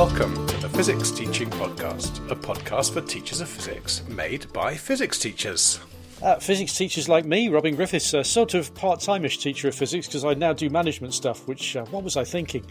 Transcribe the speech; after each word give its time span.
Welcome 0.00 0.46
to 0.46 0.56
the 0.56 0.68
Physics 0.70 1.10
Teaching 1.10 1.50
Podcast, 1.50 2.30
a 2.30 2.34
podcast 2.34 2.94
for 2.94 3.02
teachers 3.02 3.42
of 3.42 3.50
physics 3.50 4.02
made 4.08 4.50
by 4.50 4.74
physics 4.74 5.18
teachers. 5.18 5.78
Uh, 6.22 6.36
physics 6.36 6.74
teachers 6.74 7.06
like 7.06 7.26
me, 7.26 7.50
Robin 7.50 7.76
Griffiths, 7.76 8.14
a 8.14 8.24
sort 8.24 8.54
of 8.54 8.74
part-timeish 8.74 9.42
teacher 9.42 9.68
of 9.68 9.74
physics 9.74 10.06
because 10.06 10.24
I 10.24 10.32
now 10.32 10.54
do 10.54 10.70
management 10.70 11.12
stuff. 11.12 11.46
Which 11.46 11.76
uh, 11.76 11.84
what 11.90 12.02
was 12.02 12.16
I 12.16 12.24
thinking? 12.24 12.64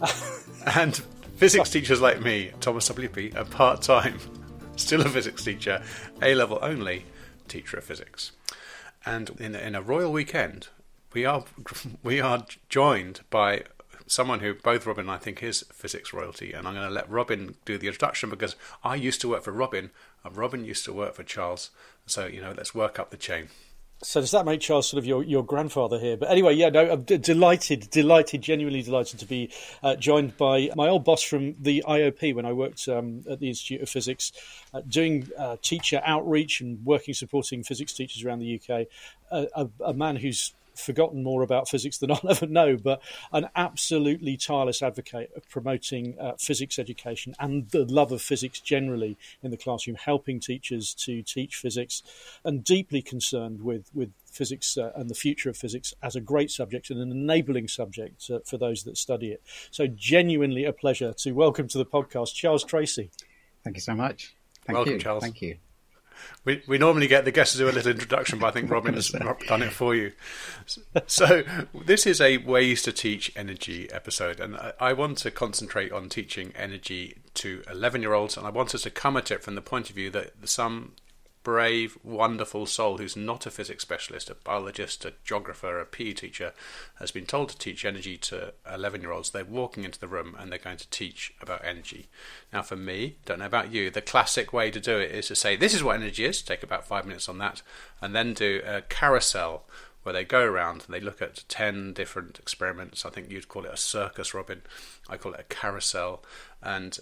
and 0.74 0.96
physics 1.36 1.68
teachers 1.68 2.00
like 2.00 2.22
me, 2.22 2.50
Thomas 2.60 2.88
WP, 2.88 3.34
a 3.34 3.44
part-time, 3.44 4.18
still 4.76 5.02
a 5.02 5.08
physics 5.10 5.44
teacher, 5.44 5.82
A-level 6.22 6.60
only 6.62 7.04
teacher 7.46 7.76
of 7.76 7.84
physics. 7.84 8.32
And 9.04 9.28
in, 9.38 9.54
in 9.54 9.74
a 9.74 9.82
royal 9.82 10.12
weekend, 10.12 10.68
we 11.12 11.26
are 11.26 11.44
we 12.02 12.22
are 12.22 12.46
joined 12.70 13.20
by 13.28 13.64
someone 14.10 14.40
who 14.40 14.54
both 14.54 14.86
Robin 14.86 15.02
and 15.02 15.10
I 15.10 15.18
think 15.18 15.40
is 15.42 15.64
physics 15.72 16.12
royalty, 16.12 16.52
and 16.52 16.66
I'm 16.66 16.74
going 16.74 16.86
to 16.86 16.92
let 16.92 17.08
Robin 17.08 17.54
do 17.64 17.78
the 17.78 17.86
introduction 17.86 18.28
because 18.28 18.56
I 18.82 18.96
used 18.96 19.20
to 19.20 19.28
work 19.28 19.44
for 19.44 19.52
Robin, 19.52 19.90
and 20.24 20.36
Robin 20.36 20.64
used 20.64 20.84
to 20.86 20.92
work 20.92 21.14
for 21.14 21.22
Charles. 21.22 21.70
So 22.06 22.26
you 22.26 22.40
know, 22.40 22.52
let's 22.56 22.74
work 22.74 22.98
up 22.98 23.10
the 23.10 23.16
chain. 23.16 23.48
So 24.02 24.20
does 24.20 24.30
that 24.30 24.46
make 24.46 24.60
Charles 24.62 24.88
sort 24.88 24.98
of 24.98 25.06
your, 25.06 25.22
your 25.22 25.44
grandfather 25.44 25.98
here? 25.98 26.16
But 26.16 26.30
anyway, 26.30 26.54
yeah, 26.54 26.70
no, 26.70 26.90
I'm 26.90 27.02
d- 27.02 27.18
delighted, 27.18 27.90
delighted, 27.90 28.40
genuinely 28.40 28.80
delighted 28.80 29.20
to 29.20 29.26
be 29.26 29.52
uh, 29.82 29.94
joined 29.94 30.38
by 30.38 30.70
my 30.74 30.88
old 30.88 31.04
boss 31.04 31.22
from 31.22 31.54
the 31.60 31.84
IOP 31.86 32.34
when 32.34 32.46
I 32.46 32.54
worked 32.54 32.88
um, 32.88 33.22
at 33.28 33.40
the 33.40 33.48
Institute 33.48 33.82
of 33.82 33.90
Physics, 33.90 34.32
uh, 34.72 34.80
doing 34.88 35.28
uh, 35.38 35.56
teacher 35.60 36.00
outreach 36.02 36.62
and 36.62 36.82
working 36.82 37.12
supporting 37.12 37.62
physics 37.62 37.92
teachers 37.92 38.24
around 38.24 38.38
the 38.38 38.58
UK. 38.58 38.86
a, 39.30 39.68
a 39.84 39.92
man 39.92 40.16
who's 40.16 40.54
forgotten 40.80 41.22
more 41.22 41.42
about 41.42 41.68
physics 41.68 41.98
than 41.98 42.10
I'll 42.10 42.28
ever 42.28 42.46
know, 42.46 42.76
but 42.76 43.02
an 43.32 43.48
absolutely 43.54 44.36
tireless 44.36 44.82
advocate 44.82 45.30
of 45.36 45.48
promoting 45.48 46.18
uh, 46.18 46.32
physics 46.38 46.78
education 46.78 47.34
and 47.38 47.68
the 47.70 47.84
love 47.84 48.12
of 48.12 48.22
physics 48.22 48.60
generally 48.60 49.16
in 49.42 49.50
the 49.50 49.56
classroom, 49.56 49.96
helping 49.96 50.40
teachers 50.40 50.94
to 50.94 51.22
teach 51.22 51.56
physics, 51.56 52.02
and 52.44 52.64
deeply 52.64 53.02
concerned 53.02 53.62
with 53.62 53.90
with 53.94 54.12
physics 54.30 54.76
uh, 54.76 54.92
and 54.94 55.10
the 55.10 55.14
future 55.14 55.50
of 55.50 55.56
physics 55.56 55.92
as 56.02 56.16
a 56.16 56.20
great 56.20 56.50
subject 56.50 56.90
and 56.90 57.00
an 57.00 57.10
enabling 57.10 57.68
subject 57.68 58.30
uh, 58.30 58.38
for 58.44 58.56
those 58.56 58.84
that 58.84 58.96
study 58.96 59.28
it. 59.28 59.42
So, 59.70 59.86
genuinely 59.86 60.64
a 60.64 60.72
pleasure 60.72 61.12
to 61.12 61.32
welcome 61.32 61.68
to 61.68 61.78
the 61.78 61.86
podcast 61.86 62.34
Charles 62.34 62.64
Tracy. 62.64 63.10
Thank 63.64 63.76
you 63.76 63.82
so 63.82 63.94
much. 63.94 64.34
Thank 64.64 64.76
welcome, 64.76 64.94
you. 64.94 64.98
Charles. 64.98 65.22
Thank 65.22 65.42
you. 65.42 65.56
We, 66.44 66.62
we 66.66 66.78
normally 66.78 67.06
get 67.06 67.24
the 67.24 67.32
guests 67.32 67.54
to 67.54 67.58
do 67.58 67.68
a 67.68 67.72
little 67.72 67.92
introduction, 67.92 68.38
but 68.38 68.46
I 68.48 68.50
think 68.50 68.70
Robin 68.70 68.94
has 68.94 69.08
done 69.48 69.62
it 69.62 69.72
for 69.72 69.94
you. 69.94 70.12
So, 71.06 71.42
this 71.84 72.06
is 72.06 72.20
a 72.20 72.38
Ways 72.38 72.82
to 72.82 72.92
Teach 72.92 73.32
Energy 73.36 73.90
episode, 73.92 74.40
and 74.40 74.56
I 74.80 74.92
want 74.92 75.18
to 75.18 75.30
concentrate 75.30 75.92
on 75.92 76.08
teaching 76.08 76.52
energy 76.56 77.18
to 77.34 77.62
11 77.70 78.02
year 78.02 78.14
olds, 78.14 78.36
and 78.36 78.46
I 78.46 78.50
want 78.50 78.74
us 78.74 78.82
to 78.82 78.90
come 78.90 79.16
at 79.16 79.30
it 79.30 79.42
from 79.42 79.54
the 79.54 79.62
point 79.62 79.90
of 79.90 79.96
view 79.96 80.10
that 80.10 80.32
some 80.48 80.92
brave, 81.42 81.96
wonderful 82.02 82.66
soul 82.66 82.98
who's 82.98 83.16
not 83.16 83.46
a 83.46 83.50
physics 83.50 83.82
specialist, 83.82 84.30
a 84.30 84.34
biologist, 84.34 85.04
a 85.04 85.14
geographer, 85.24 85.80
a 85.80 85.86
PE 85.86 86.12
teacher, 86.12 86.52
has 86.98 87.10
been 87.10 87.26
told 87.26 87.48
to 87.48 87.58
teach 87.58 87.84
energy 87.84 88.16
to 88.16 88.52
11 88.70 89.00
year 89.00 89.12
olds. 89.12 89.30
They're 89.30 89.44
walking 89.44 89.84
into 89.84 89.98
the 89.98 90.08
room 90.08 90.36
and 90.38 90.50
they're 90.50 90.58
going 90.58 90.76
to 90.76 90.90
teach 90.90 91.32
about 91.40 91.64
energy. 91.64 92.08
Now, 92.52 92.62
for 92.62 92.76
me, 92.76 93.16
don't 93.24 93.38
know 93.38 93.46
about 93.46 93.72
you, 93.72 93.90
the 93.90 94.02
classic 94.02 94.52
way 94.52 94.70
to 94.70 94.80
do 94.80 94.98
it 94.98 95.10
is 95.12 95.28
to 95.28 95.36
say, 95.36 95.56
This 95.56 95.74
is 95.74 95.82
what 95.82 95.96
energy 95.96 96.24
is, 96.24 96.42
take 96.42 96.62
about 96.62 96.86
five 96.86 97.06
minutes 97.06 97.28
on 97.28 97.38
that, 97.38 97.62
and 98.00 98.14
then 98.14 98.34
do 98.34 98.60
a 98.66 98.82
carousel 98.82 99.64
where 100.02 100.12
they 100.14 100.24
go 100.24 100.44
around 100.44 100.84
and 100.86 100.94
they 100.94 101.00
look 101.00 101.20
at 101.20 101.44
10 101.48 101.92
different 101.92 102.38
experiments. 102.38 103.04
I 103.04 103.10
think 103.10 103.30
you'd 103.30 103.48
call 103.48 103.66
it 103.66 103.72
a 103.72 103.76
circus, 103.76 104.32
Robin. 104.32 104.62
I 105.08 105.16
call 105.16 105.34
it 105.34 105.40
a 105.40 105.54
carousel. 105.54 106.22
And 106.62 106.98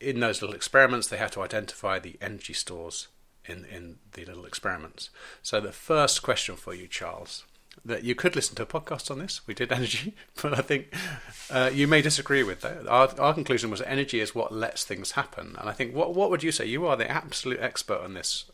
in 0.00 0.20
those 0.20 0.42
little 0.42 0.56
experiments, 0.56 1.06
they 1.06 1.18
have 1.18 1.30
to 1.32 1.42
identify 1.42 1.98
the 1.98 2.16
energy 2.20 2.52
stores 2.52 3.08
in, 3.46 3.64
in 3.64 3.96
the 4.12 4.24
little 4.24 4.44
experiments. 4.44 5.10
So, 5.42 5.60
the 5.60 5.72
first 5.72 6.22
question 6.22 6.56
for 6.56 6.74
you, 6.74 6.86
Charles, 6.86 7.44
that 7.84 8.04
you 8.04 8.14
could 8.14 8.36
listen 8.36 8.54
to 8.56 8.62
a 8.62 8.66
podcast 8.66 9.10
on 9.10 9.18
this. 9.18 9.46
We 9.46 9.54
did 9.54 9.72
energy, 9.72 10.14
but 10.42 10.58
I 10.58 10.62
think 10.62 10.94
uh, 11.50 11.70
you 11.72 11.86
may 11.88 12.02
disagree 12.02 12.42
with 12.42 12.60
that. 12.60 12.86
Our, 12.86 13.08
our 13.18 13.34
conclusion 13.34 13.70
was 13.70 13.82
energy 13.82 14.20
is 14.20 14.34
what 14.34 14.52
lets 14.52 14.84
things 14.84 15.12
happen. 15.12 15.56
And 15.58 15.68
I 15.68 15.72
think, 15.72 15.94
what, 15.94 16.14
what 16.14 16.30
would 16.30 16.42
you 16.42 16.52
say? 16.52 16.66
You 16.66 16.86
are 16.86 16.96
the 16.96 17.10
absolute 17.10 17.60
expert 17.60 18.00
on 18.00 18.14
this. 18.14 18.44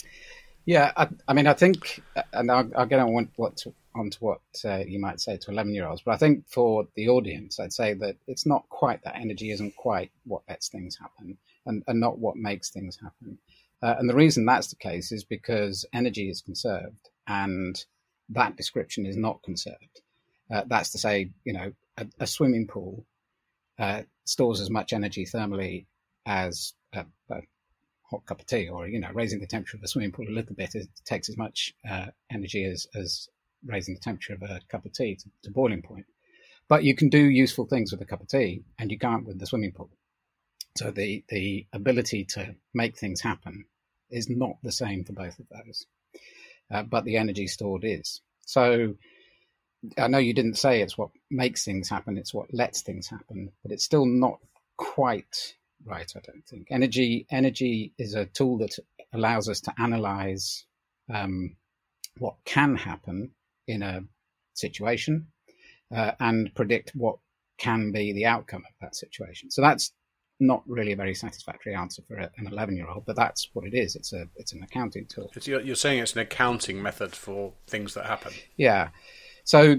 Yeah, 0.65 0.93
I, 0.97 1.09
I 1.27 1.33
mean, 1.33 1.47
I 1.47 1.55
think, 1.55 2.03
and 2.35 2.51
I'll, 2.51 2.71
I'll 2.77 2.87
get 2.87 3.01
on 3.01 3.15
what, 3.15 3.27
what 3.37 3.65
onto 3.95 4.19
what 4.21 4.41
uh, 4.65 4.79
you 4.87 5.01
might 5.01 5.21
say 5.21 5.37
to 5.37 5.51
11 5.51 5.75
year 5.75 5.87
olds, 5.87 6.03
but 6.05 6.13
I 6.13 6.19
think 6.19 6.47
for 6.47 6.87
the 6.95 7.09
audience, 7.09 7.59
I'd 7.59 7.73
say 7.73 7.95
that 7.95 8.17
it's 8.27 8.47
not 8.47 8.69
quite 8.69 9.03
that 9.05 9.17
energy 9.17 9.51
isn't 9.51 9.77
quite 9.77 10.11
what 10.25 10.43
lets 10.49 10.69
things 10.69 10.97
happen 10.97 11.39
and, 11.67 11.83
and 11.87 11.99
not 11.99 12.19
what 12.19 12.37
makes 12.37 12.71
things 12.71 12.99
happen. 13.03 13.39
Uh, 13.83 13.95
and 13.99 14.09
the 14.09 14.15
reason 14.15 14.45
that's 14.45 14.69
the 14.69 14.77
case 14.77 15.13
is 15.13 15.25
because 15.25 15.85
energy 15.93 16.29
is 16.29 16.41
conserved 16.41 17.11
and 17.27 17.85
that 18.31 18.57
description 18.57 19.07
is 19.07 19.17
not 19.17 19.43
conserved. 19.43 20.01
Uh, 20.51 20.63
that's 20.67 20.91
to 20.91 20.99
say, 20.99 21.31
you 21.45 21.53
know, 21.53 21.73
a, 21.97 22.07
a 22.21 22.27
swimming 22.27 22.67
pool 22.67 23.05
uh, 23.79 24.03
stores 24.25 24.61
as 24.61 24.71
much 24.71 24.93
energy 24.93 25.25
thermally 25.25 25.87
as 26.27 26.75
a, 26.93 27.05
a, 27.31 27.41
hot 28.11 28.25
cup 28.25 28.41
of 28.41 28.47
tea, 28.47 28.69
or 28.69 28.89
you 28.89 28.99
know, 28.99 29.11
raising 29.13 29.39
the 29.39 29.47
temperature 29.47 29.77
of 29.77 29.83
a 29.83 29.87
swimming 29.87 30.11
pool 30.11 30.27
a 30.27 30.33
little 30.33 30.57
bit 30.57 30.75
it 30.75 30.89
takes 31.05 31.29
as 31.29 31.37
much 31.37 31.75
uh, 31.89 32.07
energy 32.33 32.65
as, 32.65 32.87
as 32.95 33.29
raising 33.67 33.95
the 33.95 34.01
temperature 34.01 34.33
of 34.33 34.43
a 34.43 34.61
cup 34.71 34.87
of 34.87 34.93
tea 34.95 35.15
to, 35.15 35.29
to 35.43 35.51
boiling 35.51 35.83
point. 35.83 36.07
But 36.69 36.85
you 36.85 36.95
can 36.95 37.11
do 37.11 37.19
useful 37.19 37.67
things 37.67 37.93
with 37.93 38.01
a 38.01 38.07
cup 38.07 38.23
of 38.23 38.29
tea, 38.29 38.63
and 38.79 38.91
you 38.91 38.99
can't 38.99 39.27
with 39.27 39.39
the 39.39 39.47
swimming 39.47 39.73
pool. 39.73 39.91
So 40.79 40.93
the 40.93 41.25
the 41.29 41.67
ability 41.73 42.25
to 42.37 42.55
make 42.73 42.97
things 42.97 43.21
happen 43.21 43.65
is 44.11 44.31
not 44.31 44.59
the 44.63 44.71
same 44.71 45.05
for 45.05 45.13
both 45.13 45.37
of 45.41 45.47
those, 45.51 45.87
uh, 46.73 46.85
but 46.85 47.05
the 47.05 47.17
energy 47.17 47.49
stored 47.49 47.83
is. 47.85 48.21
So 48.47 48.95
I 49.99 50.07
know 50.07 50.19
you 50.19 50.35
didn't 50.35 50.57
say 50.57 50.81
it's 50.81 50.97
what 50.97 51.11
makes 51.33 51.65
things 51.65 51.89
happen; 51.89 52.17
it's 52.17 52.33
what 52.33 52.55
lets 52.55 52.83
things 52.83 53.09
happen, 53.09 53.51
but 53.65 53.73
it's 53.73 53.85
still 53.85 54.07
not 54.07 54.39
quite 54.77 55.57
right. 55.85 56.13
I 56.17 56.21
don't 56.21 56.47
think 56.47 56.69
energy 56.71 57.27
energy 57.29 57.93
is 57.99 58.15
a 58.15 58.27
tool 58.27 58.59
that 58.59 58.79
allows 59.13 59.49
us 59.49 59.61
to 59.63 59.75
analyze 59.79 60.65
um, 61.13 61.57
what 62.19 62.37
can 62.45 62.77
happen 62.77 63.33
in 63.67 63.83
a 63.83 64.03
situation 64.55 65.27
uh, 65.93 66.13
and 66.21 66.55
predict 66.55 66.93
what 66.95 67.19
can 67.59 67.91
be 67.91 68.13
the 68.13 68.27
outcome 68.27 68.63
of 68.65 68.75
that 68.81 68.95
situation. 68.95 69.51
So 69.51 69.61
that's 69.63 69.93
not 70.41 70.63
really 70.67 70.93
a 70.93 70.97
very 70.97 71.15
satisfactory 71.15 71.75
answer 71.75 72.03
for 72.07 72.17
an 72.17 72.47
11 72.47 72.77
year 72.77 72.89
old, 72.89 73.05
but 73.07 73.17
that's 73.17 73.49
what 73.53 73.65
it 73.65 73.75
is. 73.75 73.97
It's 73.97 74.13
a 74.13 74.29
it's 74.37 74.53
an 74.53 74.63
accounting 74.63 75.07
tool. 75.07 75.31
You're 75.43 75.75
saying 75.75 76.01
it's 76.01 76.15
an 76.15 76.21
accounting 76.21 76.83
method 76.83 77.15
for 77.15 77.53
things 77.67 77.95
that 77.95 78.07
happen. 78.07 78.33
Yeah. 78.57 78.89
So, 79.45 79.77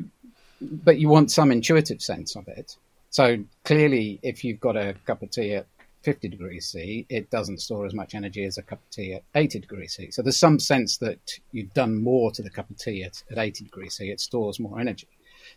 but 0.61 0.97
you 0.97 1.09
want 1.09 1.31
some 1.31 1.51
intuitive 1.51 2.01
sense 2.01 2.35
of 2.35 2.47
it. 2.47 2.75
So 3.09 3.43
clearly, 3.63 4.19
if 4.21 4.43
you've 4.43 4.59
got 4.59 4.75
a 4.75 4.95
cup 5.05 5.21
of 5.21 5.31
tea 5.31 5.55
at 5.55 5.67
50 6.03 6.29
degrees 6.29 6.67
C, 6.67 7.05
it 7.09 7.29
doesn't 7.29 7.61
store 7.61 7.85
as 7.85 7.93
much 7.93 8.13
energy 8.13 8.45
as 8.45 8.57
a 8.57 8.61
cup 8.61 8.79
of 8.79 8.89
tea 8.89 9.13
at 9.13 9.23
80 9.35 9.59
degrees 9.59 9.95
C. 9.95 10.11
So 10.11 10.21
there's 10.21 10.39
some 10.39 10.59
sense 10.59 10.97
that 10.97 11.19
you've 11.51 11.73
done 11.73 12.01
more 12.01 12.31
to 12.31 12.41
the 12.41 12.49
cup 12.49 12.69
of 12.69 12.77
tea 12.77 13.03
at, 13.03 13.21
at 13.31 13.37
80 13.37 13.65
degrees 13.65 13.95
C. 13.95 14.09
It 14.09 14.19
stores 14.19 14.59
more 14.59 14.79
energy. 14.79 15.07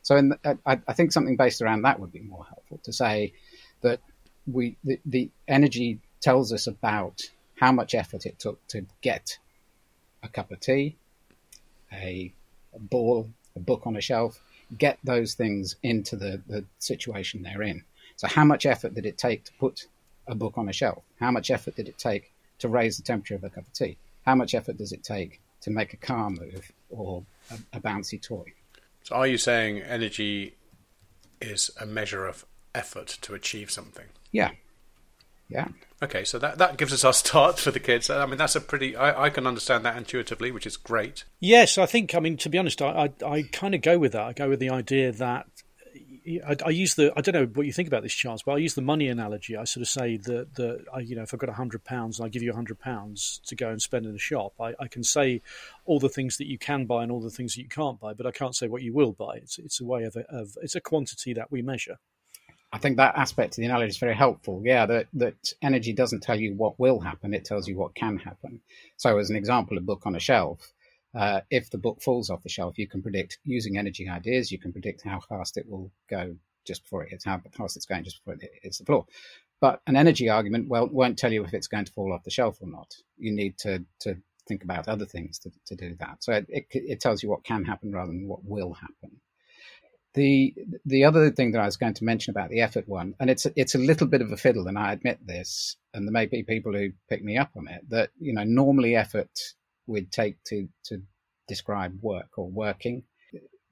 So 0.03 0.17
in, 0.17 0.35
I, 0.45 0.81
I 0.87 0.93
think 0.93 1.13
something 1.13 1.37
based 1.37 1.61
around 1.61 1.83
that 1.83 2.01
would 2.01 2.13
be 2.13 2.21
more 2.21 2.45
helpful 2.45 2.81
to 2.85 2.93
say 2.93 3.35
that 3.83 4.01
we 4.47 4.77
the, 4.85 5.01
the 5.05 5.31
energy 5.49 6.01
tells 6.21 6.53
us 6.53 6.67
about 6.67 7.23
how 7.57 7.73
much 7.73 7.95
effort 7.95 8.27
it 8.27 8.39
took 8.39 8.67
to 8.69 8.85
get 9.03 9.39
a 10.23 10.29
cup 10.29 10.51
of 10.51 10.61
tea, 10.61 10.97
a, 11.93 12.33
a 12.75 12.79
ball, 12.79 13.29
a 13.57 13.61
book 13.61 13.87
on 13.87 13.97
a 13.97 14.01
shelf, 14.01 14.41
get 14.79 14.99
those 15.05 15.35
things 15.35 15.77
into 15.83 16.17
the, 16.17 16.41
the 16.49 16.65
situation 16.79 17.43
they're 17.43 17.63
in. 17.63 17.85
So, 18.17 18.29
how 18.29 18.45
much 18.45 18.67
effort 18.67 18.95
did 18.95 19.07
it 19.07 19.19
take 19.19 19.45
to 19.45 19.53
put 19.59 19.87
a 20.27 20.35
book 20.35 20.57
on 20.57 20.69
a 20.69 20.73
shelf? 20.73 21.03
How 21.21 21.31
much 21.31 21.51
effort 21.51 21.77
did 21.77 21.89
it 21.89 21.99
take 21.99 22.33
to 22.61 22.69
raise 22.69 22.97
the 22.97 23.03
temperature 23.03 23.35
of 23.35 23.45
a 23.45 23.51
cup 23.51 23.67
of 23.67 23.73
tea? 23.73 23.97
How 24.25 24.35
much 24.35 24.55
effort 24.55 24.79
does 24.79 24.93
it 24.93 25.03
take 25.03 25.41
to 25.63 25.71
make 25.71 25.93
a 25.93 25.97
car 25.97 26.31
move 26.31 26.71
or 26.91 27.25
a, 27.51 27.77
a 27.77 27.81
bouncy 27.81 28.21
toy? 28.21 28.53
So, 29.05 29.17
are 29.17 29.27
you 29.27 29.39
saying 29.39 29.83
energy 29.83 30.55
is 31.41 31.71
a 31.81 31.87
measure 31.87 32.27
of 32.27 32.47
effort 32.75 33.19
to 33.23 33.35
achieve 33.35 33.71
something? 33.71 34.07
Yeah. 34.31 34.51
Yeah. 35.49 35.69
Okay, 36.03 36.25
so 36.25 36.39
that, 36.39 36.59
that 36.59 36.79
gives 36.79 36.93
us 36.93 37.05
our 37.05 37.13
start 37.13 37.59
for 37.59 37.71
the 37.71 37.81
kids. 37.81 38.09
I 38.11 38.27
mean, 38.27 38.39
that's 38.39 38.57
a 38.57 38.61
pretty. 38.61 38.97
I, 38.97 39.25
I 39.25 39.31
can 39.31 39.47
understand 39.47 39.85
that 39.85 39.97
intuitively, 39.97 40.51
which 40.51 40.67
is 40.67 40.77
great. 40.77 41.25
Yes, 41.41 41.79
I 41.79 41.87
think. 41.87 42.15
I 42.15 42.21
mean, 42.21 42.37
to 42.39 42.49
be 42.49 42.59
honest, 42.59 42.81
I 42.81 43.11
I, 43.23 43.27
I 43.27 43.43
kind 43.43 43.75
of 43.75 43.83
go 43.83 43.99
with 43.99 44.13
that. 44.13 44.23
I 44.23 44.33
go 44.33 44.49
with 44.49 44.61
the 44.61 44.71
idea 44.71 45.13
that 45.13 45.47
I, 46.47 46.57
I, 46.67 46.71
use 46.71 46.95
the 46.95 47.13
I 47.17 47.21
don't 47.21 47.35
know 47.35 47.47
what 47.47 47.67
you 47.67 47.73
think 47.73 47.89
about 47.89 48.03
this, 48.03 48.15
Charles, 48.15 48.43
but 48.43 48.53
I 48.53 48.59
use 48.59 48.75
the 48.75 48.83
money 48.83 49.09
analogy. 49.09 49.57
I 49.57 49.65
sort 49.65 49.83
of 49.83 49.89
say 49.89 50.17
that 50.19 50.55
that 50.55 50.85
I, 50.95 51.01
you 51.01 51.17
know 51.17 51.23
if 51.23 51.35
I've 51.35 51.41
got 51.41 51.51
a 51.51 51.55
hundred 51.55 51.85
pounds 51.85 52.19
and 52.19 52.27
I 52.27 52.29
give 52.29 52.43
you 52.43 52.53
a 52.53 52.55
hundred 52.55 52.79
pounds 52.79 53.41
to 53.47 53.57
go 53.57 53.71
and 53.71 53.83
spend 53.83 54.07
in 54.07 54.15
a 54.15 54.19
shop, 54.19 54.53
I, 54.61 54.75
I, 54.79 54.87
can 54.87 55.03
say 55.03 55.43
all 55.85 55.99
the 55.99 56.09
things 56.09 56.37
that 56.37 56.47
you 56.47 56.59
can 56.59 56.87
buy 56.87 57.03
and 57.03 57.11
all 57.11 57.21
the 57.21 57.31
things 57.31 57.55
that 57.55 57.63
you 57.63 57.69
can't 57.69 57.99
buy, 57.99 58.15
but 58.15 58.27
I 58.27 58.31
can't 58.31 58.55
say 58.55 58.69
what 58.69 58.83
you 58.83 58.93
will 58.93 59.13
buy. 59.13 59.37
It's 59.37 59.59
it's 59.59 59.81
a 59.81 59.85
way 59.85 60.05
of, 60.05 60.17
of 60.29 60.57
it's 60.63 60.77
a 60.77 60.81
quantity 60.81 61.35
that 61.35 61.51
we 61.51 61.61
measure. 61.61 61.99
I 62.73 62.79
think 62.79 62.97
that 62.97 63.17
aspect 63.17 63.53
of 63.53 63.57
the 63.57 63.67
analogy 63.67 63.91
is 63.91 63.99
very 63.99 64.15
helpful. 64.15 64.63
Yeah, 64.65 64.87
that, 64.87 65.09
that 65.15 65.53
energy 65.61 65.93
doesn't 65.93 66.23
tell 66.23 66.41
you 66.41 66.55
what 66.55 66.81
will 66.81 67.01
happen, 67.01 67.35
it 67.35 67.45
tells 67.45 67.69
you 67.69 67.77
what 67.77 67.95
can 67.95 68.17
happen. 68.17 68.61
So, 68.97 69.19
as 69.19 69.29
an 69.29 69.37
example, 69.37 69.77
a 69.77 69.83
book 69.83 70.03
on 70.07 70.17
a 70.17 70.21
shelf, 70.21 70.73
uh, 71.15 71.43
if 71.51 71.71
the 71.71 71.79
book 71.79 72.01
falls 72.03 72.31
off 72.31 72.43
the 72.43 72.49
shelf, 72.49 72.79
you 72.79 72.89
can 72.89 73.03
predict 73.03 73.39
using 73.45 73.77
energy 73.77 74.09
ideas, 74.09 74.51
you 74.51 74.59
can 74.59 74.73
predict 74.73 75.03
how 75.03 75.21
fast 75.21 75.59
it 75.59 75.69
will 75.69 75.93
go 76.09 76.35
just 76.67 76.85
before 76.85 77.03
it 77.03 77.11
hits, 77.11 77.25
how 77.25 77.41
fast 77.57 77.77
it's 77.77 77.87
going 77.87 78.05
just 78.05 78.25
before 78.25 78.35
it 78.35 78.51
hits 78.63 78.79
the 78.79 78.85
floor. 78.85 79.05
But 79.61 79.81
an 79.87 79.95
energy 79.95 80.29
argument 80.29 80.69
well, 80.69 80.89
won't 80.89 81.19
tell 81.19 81.33
you 81.33 81.45
if 81.45 81.53
it's 81.55 81.69
going 81.69 81.85
to 81.85 81.93
fall 81.93 82.13
off 82.13 82.25
the 82.25 82.31
shelf 82.31 82.59
or 82.61 82.69
not. 82.69 82.95
You 83.19 83.33
need 83.33 83.59
to, 83.59 83.85
to 84.01 84.17
think 84.49 84.65
about 84.65 84.89
other 84.89 85.07
things 85.07 85.39
to, 85.41 85.51
to 85.67 85.77
do 85.77 85.95
that. 86.01 86.25
So 86.25 86.33
it, 86.33 86.47
it, 86.49 86.67
it 86.71 87.01
tells 87.01 87.23
you 87.23 87.29
what 87.29 87.45
can 87.45 87.65
happen 87.65 87.93
rather 87.93 88.11
than 88.11 88.27
what 88.27 88.45
will 88.45 88.73
happen. 88.73 89.21
The 90.15 90.55
the 90.85 91.05
other 91.05 91.31
thing 91.31 91.53
that 91.53 91.63
I 91.63 91.65
was 91.65 91.79
going 91.79 91.95
to 91.95 92.05
mention 92.05 92.33
about 92.33 92.51
the 92.51 92.61
effort 92.61 92.87
one, 92.89 93.15
and 93.19 93.31
it's 93.31 93.47
it's 93.57 93.75
a 93.75 93.79
little 93.79 94.07
bit 94.07 94.21
of 94.21 94.31
a 94.31 94.37
fiddle, 94.37 94.69
and 94.69 94.79
I 94.79 94.93
admit 94.93 95.27
this, 95.27 95.77
and 95.95 96.07
there 96.07 96.13
may 96.13 96.27
be 96.27 96.43
people 96.43 96.73
who 96.73 96.91
pick 97.09 97.25
me 97.25 97.39
up 97.39 97.51
on 97.57 97.69
it. 97.69 97.89
That 97.89 98.11
you 98.19 98.35
know, 98.35 98.45
normally 98.45 98.95
effort 98.95 99.31
would 99.87 100.13
take 100.13 100.37
to 100.49 100.69
to 100.87 101.03
describe 101.49 101.99
work 102.03 102.39
or 102.39 102.49
working, 102.51 103.05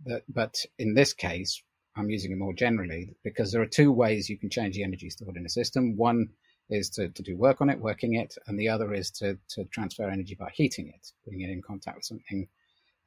but, 0.04 0.22
but 0.28 0.64
in 0.78 0.94
this 0.94 1.12
case, 1.12 1.62
I'm 1.96 2.10
using 2.10 2.32
it 2.32 2.38
more 2.38 2.54
generally 2.54 3.16
because 3.22 3.52
there 3.52 3.62
are 3.62 3.66
two 3.66 3.92
ways 3.92 4.28
you 4.28 4.38
can 4.38 4.50
change 4.50 4.74
the 4.74 4.84
energy 4.84 5.10
stored 5.10 5.36
in 5.36 5.46
a 5.46 5.50
system. 5.50 5.96
One 5.96 6.30
is 6.68 6.88
to, 6.90 7.08
to 7.08 7.22
do 7.22 7.36
work 7.36 7.60
on 7.60 7.68
it, 7.68 7.80
working 7.80 8.14
it, 8.14 8.36
and 8.46 8.58
the 8.58 8.68
other 8.68 8.94
is 8.94 9.10
to, 9.10 9.38
to 9.50 9.64
transfer 9.64 10.08
energy 10.08 10.36
by 10.38 10.50
heating 10.54 10.88
it, 10.88 11.12
putting 11.24 11.40
it 11.40 11.50
in 11.50 11.62
contact 11.62 11.96
with 11.96 12.04
something 12.04 12.48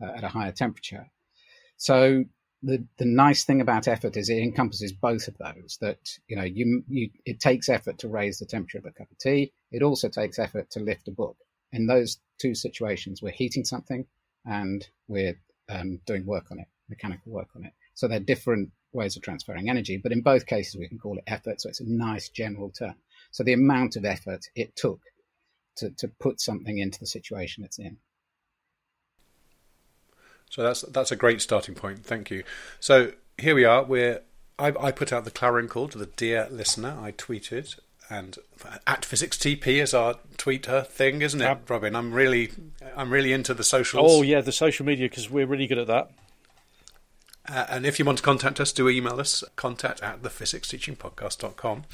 uh, 0.02 0.12
at 0.18 0.24
a 0.24 0.28
higher 0.28 0.52
temperature. 0.52 1.10
So 1.78 2.26
the 2.64 2.84
the 2.98 3.06
nice 3.06 3.44
thing 3.44 3.62
about 3.62 3.88
effort 3.88 4.16
is 4.16 4.30
it 4.30 4.38
encompasses 4.38 4.94
both 4.94 5.28
of 5.28 5.38
those. 5.38 5.78
That 5.82 6.00
you 6.28 6.36
know, 6.36 6.44
you 6.44 6.84
you 6.88 7.10
it 7.26 7.40
takes 7.40 7.70
effort 7.70 8.00
to 8.00 8.08
raise 8.08 8.40
the 8.40 8.46
temperature 8.46 8.78
of 8.78 8.86
a 8.86 8.92
cup 8.92 9.12
of 9.12 9.18
tea. 9.18 9.52
It 9.72 9.84
also 9.84 10.10
takes 10.10 10.40
effort 10.40 10.72
to 10.72 10.80
lift 10.80 11.08
a 11.08 11.12
book. 11.12 11.38
In 11.72 11.88
those 11.88 12.20
two 12.40 12.56
situations, 12.56 13.22
we're 13.22 13.32
heating 13.32 13.66
something 13.66 14.06
and 14.46 14.88
we're 15.08 15.40
um, 15.70 16.00
doing 16.06 16.26
work 16.26 16.52
on 16.52 16.60
it, 16.60 16.68
mechanical 16.90 17.32
work 17.32 17.50
on 17.56 17.66
it. 17.66 17.74
So 17.96 18.08
they're 18.08 18.20
different 18.20 18.72
ways 18.94 19.18
of 19.18 19.24
transferring 19.24 19.70
energy, 19.70 19.98
but 19.98 20.12
in 20.12 20.22
both 20.22 20.46
cases 20.46 20.76
we 20.80 20.88
can 20.88 21.00
call 21.00 21.18
it 21.18 21.24
effort. 21.28 21.62
So 21.62 21.70
it's 21.70 21.82
a 21.82 21.90
nice 21.90 22.30
general 22.30 22.70
term. 22.70 22.96
So 23.32 23.44
the 23.44 23.54
amount 23.54 23.96
of 23.96 24.06
effort 24.06 24.46
it 24.56 24.76
took 24.76 25.02
to, 25.78 25.90
to 25.98 26.08
put 26.08 26.40
something 26.40 26.78
into 26.78 27.00
the 27.00 27.08
situation 27.08 27.64
it's 27.64 27.80
in. 27.80 27.98
So 30.54 30.62
that's 30.62 30.82
that's 30.82 31.12
a 31.12 31.16
great 31.16 31.42
starting 31.42 31.74
point. 31.74 32.06
Thank 32.06 32.30
you. 32.30 32.44
So 32.80 33.14
here 33.40 33.56
we 33.56 33.66
are. 33.66 33.84
We're 33.84 34.22
I, 34.60 34.68
I 34.80 34.92
put 34.92 35.12
out 35.12 35.26
the 35.26 35.32
clarion 35.32 35.68
call 35.68 35.88
to 35.88 35.98
the 35.98 36.06
dear 36.06 36.48
listener. 36.52 36.96
I 37.02 37.12
tweeted 37.12 37.80
and 38.08 38.38
at 38.86 39.04
physics 39.04 39.36
TP 39.36 39.82
is 39.82 39.96
our 39.96 40.20
Twitter 40.38 40.82
thing, 40.82 41.24
isn't 41.24 41.42
it. 41.42 41.58
Robin? 41.68 41.96
I'm 41.96 42.14
really 42.14 42.52
I'm 42.96 43.10
really 43.10 43.34
into 43.34 43.56
the 43.56 43.64
socials. 43.64 44.12
Oh 44.12 44.22
yeah, 44.22 44.42
the 44.42 44.52
social 44.52 44.86
media 44.86 45.10
because 45.10 45.28
we're 45.28 45.48
really 45.48 45.66
good 45.66 45.80
at 45.80 45.88
that. 45.88 46.12
Uh, 47.50 47.66
and 47.70 47.84
if 47.88 47.98
you 47.98 48.06
want 48.06 48.20
to 48.20 48.24
contact 48.24 48.60
us, 48.60 48.72
do 48.72 48.88
email 48.88 49.20
us 49.20 49.44
contact 49.56 50.04
at 50.04 50.22
thephysicsteachingpodcast.com. 50.22 51.86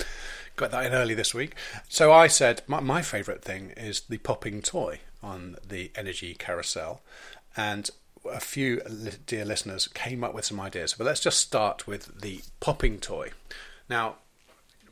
Got 0.57 0.71
that 0.71 0.85
in 0.85 0.91
early 0.91 1.13
this 1.13 1.33
week. 1.33 1.55
So 1.87 2.11
I 2.11 2.27
said 2.27 2.63
my, 2.67 2.81
my 2.81 3.03
favourite 3.03 3.41
thing 3.41 3.71
is 3.77 4.01
the 4.01 4.17
popping 4.17 4.61
toy 4.61 4.99
on 5.23 5.55
the 5.65 5.91
energy 5.95 6.35
carousel, 6.35 7.01
and 7.55 7.89
a 8.25 8.39
few 8.39 8.81
dear 9.25 9.45
listeners 9.45 9.87
came 9.87 10.23
up 10.23 10.33
with 10.33 10.45
some 10.45 10.59
ideas. 10.59 10.95
But 10.97 11.05
let's 11.05 11.19
just 11.19 11.39
start 11.39 11.87
with 11.87 12.21
the 12.21 12.41
popping 12.59 12.99
toy. 12.99 13.31
Now, 13.89 14.15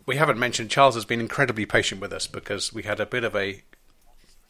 we 0.06 0.16
haven't 0.16 0.40
mentioned 0.40 0.70
Charles 0.70 0.96
has 0.96 1.06
been 1.06 1.20
incredibly 1.20 1.66
patient 1.66 2.02
with 2.02 2.14
us 2.14 2.28
because 2.28 2.74
we 2.74 2.84
had 2.84 3.00
a 3.00 3.06
bit 3.06 3.24
of 3.24 3.36
a 3.36 3.62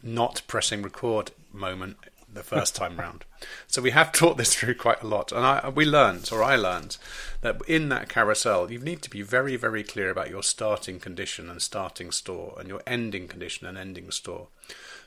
not 0.03 0.41
pressing 0.47 0.81
record 0.83 1.31
moment 1.51 1.97
the 2.31 2.44
first 2.44 2.75
time 2.75 2.97
round. 3.00 3.25
So 3.68 3.81
we 3.81 3.91
have 3.91 4.12
taught 4.12 4.38
this 4.38 4.56
through 4.56 4.75
quite 4.75 5.01
a 5.01 5.07
lot, 5.07 5.31
and 5.31 5.45
I, 5.45 5.69
we 5.69 5.85
learned, 5.85 6.29
or 6.31 6.44
I 6.44 6.56
learned, 6.56 6.97
that 7.41 7.62
in 7.68 7.89
that 7.89 8.09
carousel 8.09 8.71
you 8.71 8.79
need 8.79 9.01
to 9.01 9.09
be 9.09 9.21
very, 9.21 9.56
very 9.56 9.83
clear 9.83 10.09
about 10.09 10.29
your 10.29 10.44
starting 10.44 11.00
condition 11.00 11.50
and 11.50 11.62
starting 11.62 12.12
store, 12.12 12.56
and 12.59 12.68
your 12.69 12.81
ending 12.85 13.27
condition 13.27 13.68
and 13.68 13.77
ending 13.77 14.12
store. 14.12 14.47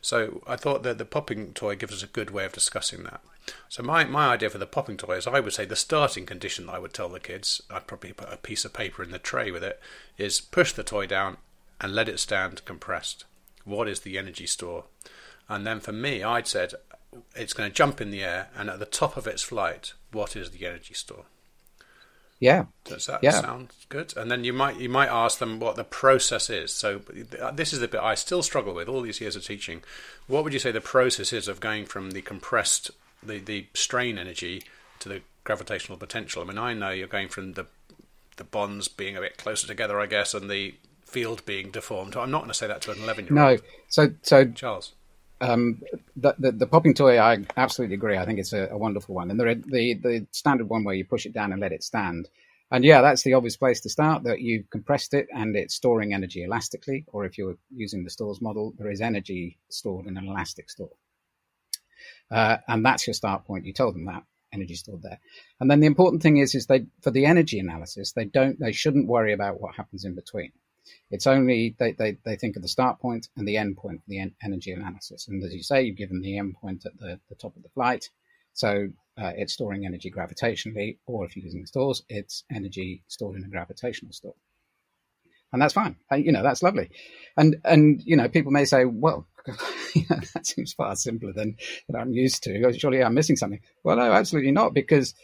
So 0.00 0.42
I 0.46 0.56
thought 0.56 0.82
that 0.82 0.98
the 0.98 1.04
popping 1.04 1.52
toy 1.52 1.76
gives 1.76 1.92
us 1.92 2.02
a 2.02 2.08
good 2.08 2.30
way 2.30 2.44
of 2.44 2.52
discussing 2.52 3.02
that. 3.04 3.20
So 3.68 3.82
my, 3.82 4.04
my 4.04 4.28
idea 4.28 4.50
for 4.50 4.58
the 4.58 4.66
popping 4.66 4.96
toy 4.96 5.16
is 5.16 5.26
I 5.26 5.40
would 5.40 5.52
say 5.52 5.64
the 5.64 5.76
starting 5.76 6.26
condition 6.26 6.66
that 6.66 6.74
I 6.74 6.78
would 6.78 6.94
tell 6.94 7.08
the 7.08 7.20
kids, 7.20 7.60
I'd 7.70 7.86
probably 7.86 8.12
put 8.12 8.32
a 8.32 8.36
piece 8.36 8.64
of 8.64 8.72
paper 8.72 9.02
in 9.02 9.10
the 9.10 9.18
tray 9.18 9.50
with 9.50 9.64
it, 9.64 9.80
is 10.16 10.40
push 10.40 10.72
the 10.72 10.84
toy 10.84 11.06
down 11.06 11.36
and 11.80 11.94
let 11.94 12.08
it 12.08 12.20
stand 12.20 12.64
compressed. 12.64 13.24
What 13.64 13.88
is 13.88 14.00
the 14.00 14.18
energy 14.18 14.46
store? 14.46 14.84
And 15.48 15.66
then 15.66 15.80
for 15.80 15.92
me, 15.92 16.22
I'd 16.22 16.46
said 16.46 16.74
it's 17.34 17.52
going 17.52 17.68
to 17.68 17.74
jump 17.74 18.00
in 18.00 18.10
the 18.10 18.22
air 18.22 18.48
and 18.56 18.70
at 18.70 18.78
the 18.78 18.86
top 18.86 19.16
of 19.16 19.26
its 19.26 19.42
flight, 19.42 19.94
what 20.12 20.36
is 20.36 20.50
the 20.50 20.66
energy 20.66 20.94
store? 20.94 21.24
Yeah. 22.40 22.64
Does 22.84 23.06
that 23.06 23.22
yeah. 23.22 23.32
sound 23.32 23.68
good? 23.90 24.14
And 24.16 24.30
then 24.30 24.44
you 24.44 24.52
might 24.52 24.80
you 24.80 24.88
might 24.88 25.08
ask 25.08 25.38
them 25.38 25.60
what 25.60 25.76
the 25.76 25.84
process 25.84 26.50
is. 26.50 26.72
So 26.72 27.02
this 27.52 27.72
is 27.72 27.80
the 27.80 27.88
bit 27.88 28.00
I 28.00 28.14
still 28.14 28.42
struggle 28.42 28.74
with 28.74 28.88
all 28.88 29.02
these 29.02 29.20
years 29.20 29.36
of 29.36 29.44
teaching. 29.44 29.82
What 30.26 30.42
would 30.42 30.54
you 30.54 30.58
say 30.58 30.72
the 30.72 30.80
process 30.80 31.32
is 31.32 31.48
of 31.48 31.60
going 31.60 31.84
from 31.84 32.12
the 32.12 32.22
compressed 32.22 32.90
the, 33.22 33.38
the 33.38 33.66
strain 33.74 34.18
energy 34.18 34.62
to 35.00 35.08
the 35.08 35.22
gravitational 35.44 35.98
potential. 35.98 36.42
I 36.42 36.46
mean, 36.46 36.58
I 36.58 36.74
know 36.74 36.90
you're 36.90 37.06
going 37.06 37.28
from 37.28 37.54
the 37.54 37.66
the 38.36 38.44
bonds 38.44 38.88
being 38.88 39.16
a 39.16 39.20
bit 39.20 39.36
closer 39.36 39.66
together, 39.66 40.00
I 40.00 40.06
guess, 40.06 40.32
and 40.32 40.50
the 40.50 40.74
field 41.04 41.44
being 41.44 41.70
deformed. 41.70 42.16
I'm 42.16 42.30
not 42.30 42.38
going 42.38 42.48
to 42.48 42.54
say 42.54 42.66
that 42.68 42.80
to 42.82 42.92
an 42.92 43.02
11 43.02 43.26
year 43.26 43.38
old. 43.38 43.60
No, 43.60 43.64
so 43.88 44.12
so 44.22 44.46
Charles. 44.46 44.92
Um, 45.40 45.80
the, 46.16 46.34
the, 46.38 46.52
the 46.52 46.66
popping 46.66 46.94
toy, 46.94 47.18
I 47.18 47.38
absolutely 47.56 47.94
agree. 47.94 48.18
I 48.18 48.26
think 48.26 48.38
it's 48.38 48.52
a, 48.52 48.68
a 48.70 48.78
wonderful 48.78 49.14
one, 49.14 49.30
and 49.30 49.40
the 49.40 49.62
the 49.66 49.94
the 49.94 50.26
standard 50.32 50.68
one 50.68 50.84
where 50.84 50.94
you 50.94 51.04
push 51.04 51.26
it 51.26 51.32
down 51.32 51.52
and 51.52 51.60
let 51.60 51.72
it 51.72 51.82
stand. 51.82 52.28
And 52.72 52.84
yeah, 52.84 53.00
that's 53.02 53.22
the 53.22 53.34
obvious 53.34 53.56
place 53.56 53.80
to 53.80 53.88
start. 53.88 54.24
That 54.24 54.40
you've 54.40 54.70
compressed 54.70 55.14
it 55.14 55.26
and 55.34 55.56
it's 55.56 55.74
storing 55.74 56.14
energy 56.14 56.44
elastically, 56.44 57.04
or 57.08 57.24
if 57.24 57.38
you're 57.38 57.56
using 57.74 58.04
the 58.04 58.10
stores 58.10 58.40
model, 58.40 58.74
there 58.78 58.90
is 58.90 59.00
energy 59.00 59.58
stored 59.70 60.06
in 60.06 60.16
an 60.16 60.28
elastic 60.28 60.70
store. 60.70 60.90
Uh, 62.30 62.58
and 62.68 62.84
that's 62.84 63.06
your 63.06 63.14
start 63.14 63.44
point. 63.44 63.66
You 63.66 63.72
told 63.72 63.94
them 63.94 64.06
that 64.06 64.22
energy 64.52 64.74
stored 64.74 65.02
there. 65.02 65.20
And 65.58 65.70
then 65.70 65.80
the 65.80 65.86
important 65.86 66.22
thing 66.22 66.36
is, 66.36 66.54
is 66.54 66.66
they 66.66 66.86
for 67.02 67.10
the 67.10 67.26
energy 67.26 67.58
analysis, 67.58 68.12
they 68.12 68.24
don't, 68.24 68.58
they 68.60 68.72
shouldn't 68.72 69.08
worry 69.08 69.32
about 69.32 69.60
what 69.60 69.74
happens 69.74 70.04
in 70.04 70.14
between. 70.14 70.52
It's 71.10 71.26
only 71.26 71.74
they, 71.78 71.92
they, 71.92 72.16
they 72.24 72.36
think 72.36 72.56
of 72.56 72.62
the 72.62 72.68
start 72.68 73.00
point 73.00 73.28
and 73.36 73.46
the 73.46 73.56
end 73.56 73.76
point 73.76 74.02
for 74.02 74.08
the 74.08 74.20
en- 74.20 74.34
energy 74.42 74.72
analysis. 74.72 75.28
And 75.28 75.42
as 75.42 75.54
you 75.54 75.62
say, 75.62 75.82
you've 75.82 75.96
given 75.96 76.20
the 76.20 76.38
end 76.38 76.54
point 76.54 76.86
at 76.86 76.98
the, 76.98 77.18
the 77.28 77.34
top 77.34 77.56
of 77.56 77.62
the 77.62 77.68
flight. 77.70 78.08
So 78.52 78.88
uh, 79.16 79.32
it's 79.36 79.52
storing 79.52 79.86
energy 79.86 80.10
gravitationally, 80.10 80.98
or 81.06 81.24
if 81.24 81.36
you're 81.36 81.44
using 81.44 81.66
stores, 81.66 82.02
it's 82.08 82.44
energy 82.50 83.02
stored 83.08 83.36
in 83.36 83.44
a 83.44 83.48
gravitational 83.48 84.12
store. 84.12 84.34
And 85.52 85.60
that's 85.60 85.74
fine. 85.74 85.96
You 86.12 86.30
know, 86.30 86.44
that's 86.44 86.62
lovely. 86.62 86.90
And, 87.36 87.56
and, 87.64 88.00
you 88.04 88.16
know, 88.16 88.28
people 88.28 88.52
may 88.52 88.64
say, 88.64 88.84
well, 88.84 89.26
that 89.46 90.46
seems 90.46 90.72
far 90.72 90.94
simpler 90.94 91.32
than, 91.32 91.56
than 91.88 92.00
I'm 92.00 92.12
used 92.12 92.44
to. 92.44 92.72
Surely 92.78 93.02
I'm 93.02 93.14
missing 93.14 93.36
something. 93.36 93.60
Well, 93.82 93.96
no, 93.96 94.12
absolutely 94.12 94.52
not, 94.52 94.74
because 94.74 95.14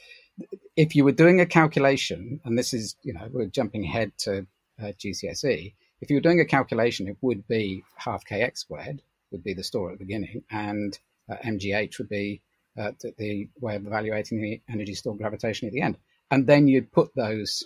if 0.76 0.96
you 0.96 1.04
were 1.04 1.12
doing 1.12 1.40
a 1.40 1.46
calculation, 1.46 2.40
and 2.44 2.58
this 2.58 2.74
is, 2.74 2.96
you 3.02 3.12
know, 3.12 3.28
we're 3.30 3.46
jumping 3.46 3.84
ahead 3.84 4.12
to 4.18 4.46
uh, 4.80 4.92
GCSE, 4.98 5.74
if 6.00 6.10
you 6.10 6.16
were 6.16 6.22
doing 6.22 6.40
a 6.40 6.44
calculation, 6.44 7.08
it 7.08 7.16
would 7.20 7.46
be 7.48 7.84
half 7.96 8.24
kx 8.24 8.58
squared, 8.58 9.02
would 9.30 9.44
be 9.44 9.54
the 9.54 9.64
store 9.64 9.90
at 9.90 9.98
the 9.98 10.04
beginning, 10.04 10.44
and 10.50 10.98
uh, 11.30 11.36
mgh 11.36 11.98
would 11.98 12.08
be 12.08 12.42
uh, 12.78 12.92
the, 13.18 13.48
way 13.60 13.76
of 13.76 13.86
evaluating 13.86 14.40
the 14.40 14.60
energy 14.68 14.94
stored 14.94 15.18
gravitation 15.18 15.66
at 15.66 15.72
the 15.72 15.80
end. 15.80 15.96
And 16.30 16.46
then 16.46 16.68
you'd 16.68 16.92
put 16.92 17.14
those 17.14 17.64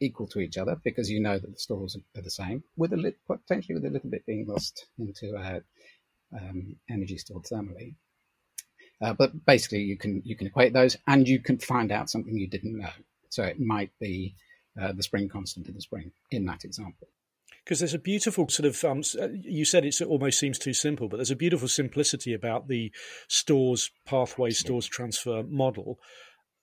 equal 0.00 0.28
to 0.28 0.40
each 0.40 0.56
other 0.56 0.76
because 0.82 1.10
you 1.10 1.20
know 1.20 1.38
that 1.38 1.52
the 1.52 1.58
stores 1.58 1.96
are, 1.96 2.22
the 2.22 2.30
same, 2.30 2.62
with 2.76 2.92
a 2.92 2.96
li- 2.96 3.14
potentially 3.26 3.74
with 3.74 3.84
a 3.84 3.90
little 3.90 4.10
bit 4.10 4.26
being 4.26 4.46
lost 4.46 4.86
into 4.98 5.34
uh, 5.36 5.60
um, 6.36 6.76
energy 6.88 7.18
stored 7.18 7.44
thermally. 7.44 7.94
Uh, 9.02 9.14
but 9.14 9.44
basically, 9.46 9.80
you 9.80 9.96
can 9.96 10.22
you 10.24 10.36
can 10.36 10.46
equate 10.46 10.72
those, 10.74 10.96
and 11.06 11.26
you 11.26 11.40
can 11.40 11.58
find 11.58 11.90
out 11.90 12.10
something 12.10 12.36
you 12.36 12.48
didn't 12.48 12.78
know. 12.78 12.90
So 13.30 13.44
it 13.44 13.58
might 13.58 13.90
be 13.98 14.34
uh, 14.80 14.92
the 14.92 15.02
spring 15.02 15.28
constant 15.28 15.68
in 15.68 15.74
the 15.74 15.80
spring 15.80 16.12
in 16.30 16.44
that 16.46 16.64
example. 16.64 17.08
Because 17.64 17.80
there's 17.80 17.94
a 17.94 17.98
beautiful 17.98 18.48
sort 18.48 18.66
of 18.66 18.84
um, 18.84 19.02
uh, 19.20 19.28
you 19.42 19.64
said 19.64 19.84
it 19.84 20.00
almost 20.02 20.38
seems 20.38 20.58
too 20.58 20.72
simple, 20.72 21.08
but 21.08 21.16
there's 21.16 21.30
a 21.30 21.36
beautiful 21.36 21.68
simplicity 21.68 22.34
about 22.34 22.68
the 22.68 22.92
stores 23.28 23.90
pathway 24.06 24.50
stores 24.50 24.86
transfer 24.86 25.42
model 25.42 25.98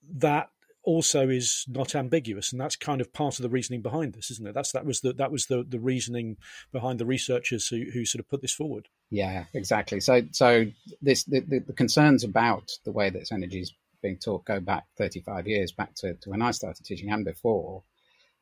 that 0.10 0.50
also 0.84 1.28
is 1.28 1.66
not 1.68 1.96
ambiguous, 1.96 2.52
and 2.52 2.62
that's 2.62 2.78
kind 2.78 3.02
of 3.02 3.12
part 3.12 3.38
of 3.38 3.44
the 3.44 3.50
reasoning 3.50 3.82
behind 3.82 4.14
this, 4.14 4.32
isn't 4.32 4.48
it? 4.48 4.54
That's 4.54 4.72
that 4.72 4.86
was 4.86 5.02
the 5.02 5.14
that 5.14 5.32
was 5.32 5.48
the 5.48 5.66
the 5.68 5.80
reasoning 5.80 6.38
behind 6.72 7.00
the 7.00 7.06
researchers 7.06 7.68
who 7.68 7.86
who 7.94 8.06
sort 8.06 8.22
of 8.22 8.30
put 8.30 8.42
this 8.42 8.54
forward. 8.54 8.88
Yeah, 9.10 9.46
exactly. 9.54 10.00
So 10.00 10.22
so 10.32 10.66
this 11.02 11.26
the, 11.26 11.42
the, 11.42 11.60
the 11.60 11.74
concerns 11.74 12.24
about 12.24 12.72
the 12.86 12.94
way 12.94 13.10
that 13.10 13.32
energy 13.32 13.60
is 13.60 13.74
being 14.02 14.18
taught 14.18 14.46
go 14.46 14.60
back 14.60 14.86
35 14.98 15.48
years 15.48 15.72
back 15.72 15.94
to, 15.96 16.14
to 16.14 16.30
when 16.30 16.42
I 16.42 16.52
started 16.52 16.86
teaching 16.86 17.12
and 17.12 17.26
before. 17.26 17.84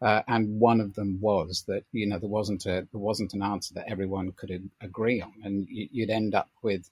Uh, 0.01 0.21
and 0.27 0.59
one 0.59 0.81
of 0.81 0.93
them 0.93 1.19
was 1.21 1.63
that 1.67 1.83
you 1.91 2.05
know 2.05 2.19
there 2.19 2.29
wasn't 2.29 2.65
a 2.65 2.87
there 2.91 3.01
wasn't 3.01 3.33
an 3.33 3.41
answer 3.41 3.73
that 3.75 3.89
everyone 3.89 4.31
could 4.33 4.69
agree 4.81 5.21
on, 5.21 5.33
and 5.43 5.67
you'd 5.69 6.09
end 6.09 6.35
up 6.35 6.49
with 6.61 6.89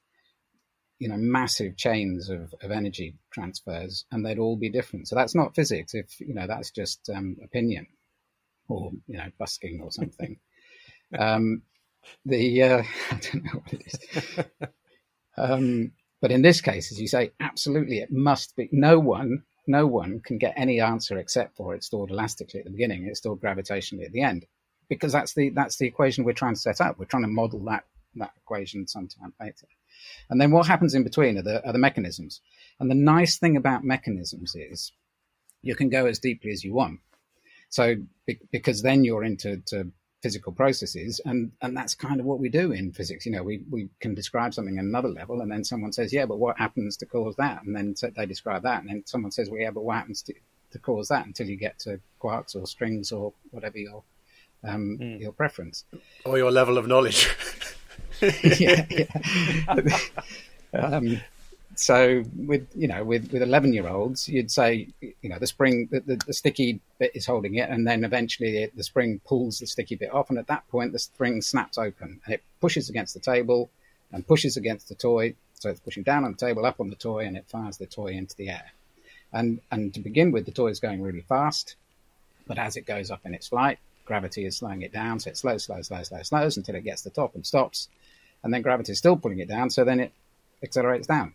you 1.00 1.10
know 1.10 1.17
massive 1.17 1.75
chains 1.75 2.29
of, 2.29 2.53
of 2.62 2.72
energy 2.72 3.15
transfers, 3.31 4.05
and 4.12 4.25
they'd 4.25 4.39
all 4.39 4.55
be 4.55 4.69
different. 4.69 5.07
So 5.07 5.15
that's 5.15 5.36
not 5.36 5.55
physics. 5.55 5.93
If 5.93 6.19
you 6.22 6.33
know 6.33 6.48
that's 6.48 6.72
just 6.72 7.10
um, 7.13 7.38
opinion, 7.43 7.88
or 8.69 8.91
you 9.07 9.17
know 9.17 9.29
busking 9.38 9.81
or 9.81 9.91
something. 9.91 10.39
um, 11.19 11.62
the 12.25 12.63
uh, 12.63 12.83
I 13.12 13.15
don't 13.15 13.43
know 13.43 13.62
what 13.63 13.74
it 13.74 13.83
is. 13.86 14.45
um, 15.38 15.91
but 16.22 16.31
in 16.31 16.41
this 16.41 16.62
case, 16.62 16.91
as 16.91 17.01
you 17.01 17.07
say, 17.07 17.31
absolutely, 17.41 18.00
it 18.00 18.12
must 18.12 18.55
be. 18.55 18.69
No 18.72 18.98
one 18.98 19.43
no 19.67 19.88
one 19.88 20.20
can 20.20 20.38
get 20.38 20.53
any 20.58 20.79
answer 20.79 21.17
except 21.17 21.55
for 21.55 21.74
it's 21.74 21.88
stored 21.88 22.12
elastically 22.12 22.60
at 22.60 22.65
the 22.65 22.72
beginning, 22.72 23.05
it's 23.05 23.20
stored 23.20 23.39
gravitationally 23.39 24.05
at 24.05 24.12
the 24.12 24.22
end, 24.22 24.46
because 24.89 25.12
that's 25.12 25.34
the 25.34 25.50
that's 25.50 25.77
the 25.77 25.88
equation 25.88 26.24
we're 26.24 26.34
trying 26.34 26.55
to 26.55 26.60
set 26.60 26.82
up. 26.82 27.00
We're 27.00 27.05
trying 27.05 27.24
to 27.24 27.29
model 27.29 27.63
that 27.65 27.86
that 28.15 28.34
equation 28.38 28.88
sometime 28.88 29.34
later. 29.39 29.67
And 30.29 30.39
then 30.39 30.51
what 30.51 30.67
happens 30.67 30.93
in 30.93 31.03
between 31.03 31.38
are 31.38 31.41
the, 31.41 31.65
are 31.65 31.74
the 31.74 31.79
mechanisms. 31.79 32.41
And 32.79 32.89
the 32.89 32.96
nice 32.96 33.38
thing 33.38 33.55
about 33.58 33.84
mechanisms 33.84 34.55
is 34.55 34.91
you 35.62 35.75
can 35.75 35.89
go 35.89 36.05
as 36.05 36.20
deeply 36.20 36.51
as 36.51 36.63
you 36.63 36.74
want. 36.74 37.00
So 37.70 37.96
be, 38.25 38.39
because 38.51 38.82
then 38.82 39.03
you're 39.03 39.24
into 39.24 39.62
physical 40.24 40.53
processes 40.53 41.20
and 41.25 41.51
and 41.62 41.75
that's 41.75 41.94
kind 41.94 42.22
of 42.22 42.25
what 42.25 42.39
we 42.39 42.48
do 42.48 42.72
in 42.72 42.94
physics 42.94 43.25
you 43.25 43.32
know 43.34 43.44
we 43.44 43.62
we 43.70 43.89
can 44.00 44.15
describe 44.15 44.53
something 44.53 44.77
at 44.77 44.86
another 44.86 45.10
level 45.10 45.42
and 45.42 45.51
then 45.51 45.65
someone 45.65 45.92
says 45.92 46.13
yeah 46.13 46.25
but 46.25 46.39
what 46.39 46.58
happens 46.58 46.96
to 46.96 47.06
cause 47.06 47.36
that 47.36 47.62
and 47.63 47.75
then 47.75 47.94
they 48.15 48.25
describe 48.25 48.63
that 48.63 48.80
and 48.80 48.89
then 48.89 49.03
someone 49.06 49.32
says 49.32 49.50
well 49.50 49.60
yeah 49.60 49.70
but 49.70 49.84
what 49.84 49.98
happens 49.98 50.22
to, 50.22 50.34
to 50.72 50.80
cause 50.80 51.10
that 51.10 51.25
until 51.25 51.46
you 51.46 51.58
get 51.58 51.77
to 51.77 52.00
quarks 52.22 52.56
or 52.56 52.65
strings 52.65 53.12
or 53.12 53.34
whatever 53.51 53.77
your 53.77 54.01
um, 54.63 54.98
mm. 54.98 55.20
your 55.20 55.34
preference 55.34 55.84
or 56.24 56.38
your 56.38 56.51
level 56.51 56.77
of 56.77 56.88
knowledge 56.88 57.30
yeah, 58.22 58.86
yeah. 58.89 59.89
um, 60.74 61.20
so 61.75 62.24
with 62.36 62.68
you 62.75 62.88
know 62.88 63.03
with 63.03 63.32
with 63.32 63.42
11 63.42 63.74
year 63.74 63.88
olds 63.88 64.30
you'd 64.30 64.51
say 64.51 64.88
you 65.01 65.30
know 65.30 65.39
the 65.39 65.48
spring 65.48 65.88
the, 65.92 66.00
the, 66.01 66.15
the 66.27 66.34
sticky 66.34 66.80
bit 67.00 67.12
is 67.15 67.25
holding 67.25 67.56
it 67.56 67.70
and 67.70 67.88
then 67.88 68.03
eventually 68.03 68.70
the 68.75 68.84
spring 68.84 69.20
pulls 69.25 69.60
the 69.60 69.68
sticky 69.68 69.96
bit 69.96 70.13
off 70.13 70.30
and 70.30 70.38
at 70.38 70.48
that 70.48 70.68
point 70.70 70.92
the 70.92 71.00
spring 71.00 71.42
snaps 71.42 71.77
open 71.77 72.20
and 72.25 72.34
it 72.34 72.44
pushes 72.62 72.89
against 72.89 73.13
the 73.13 73.20
table 73.20 73.70
and 74.13 74.25
pushes 74.25 74.56
against 74.56 74.88
the 74.88 74.96
toy. 74.96 75.34
So 75.56 75.70
it's 75.70 75.80
pushing 75.80 76.03
down 76.03 76.24
on 76.24 76.32
the 76.34 76.38
table 76.38 76.65
up 76.65 76.80
on 76.80 76.89
the 76.89 76.96
toy 76.96 77.25
and 77.25 77.36
it 77.36 77.46
fires 77.48 77.77
the 77.77 77.86
toy 77.86 78.08
into 78.08 78.36
the 78.36 78.50
air. 78.50 78.72
And 79.34 79.60
and 79.72 79.94
to 79.96 80.00
begin 80.00 80.32
with 80.32 80.46
the 80.46 80.51
toy 80.51 80.68
is 80.68 80.80
going 80.80 81.01
really 81.01 81.22
fast 81.22 81.75
but 82.46 82.58
as 82.58 82.75
it 82.75 82.86
goes 82.86 83.10
up 83.10 83.25
in 83.25 83.34
its 83.34 83.48
flight 83.48 83.80
gravity 84.06 84.46
is 84.46 84.58
slowing 84.58 84.82
it 84.82 84.94
down. 84.94 85.20
So 85.20 85.32
it 85.32 85.38
slows 85.38 85.63
slows 85.63 85.88
slows 85.88 86.08
slows 86.08 86.27
slows 86.27 86.58
until 86.58 86.75
it 86.75 86.84
gets 86.84 87.01
to 87.01 87.10
the 87.10 87.15
top 87.15 87.36
and 87.36 87.46
stops 87.46 87.89
and 88.44 88.53
then 88.53 88.62
gravity 88.62 88.92
is 88.92 89.00
still 89.00 89.18
pulling 89.18 89.39
it 89.39 89.48
down 89.48 89.70
so 89.70 89.84
then 89.84 90.00
it 90.00 90.12
accelerates 90.62 91.08
down 91.08 91.34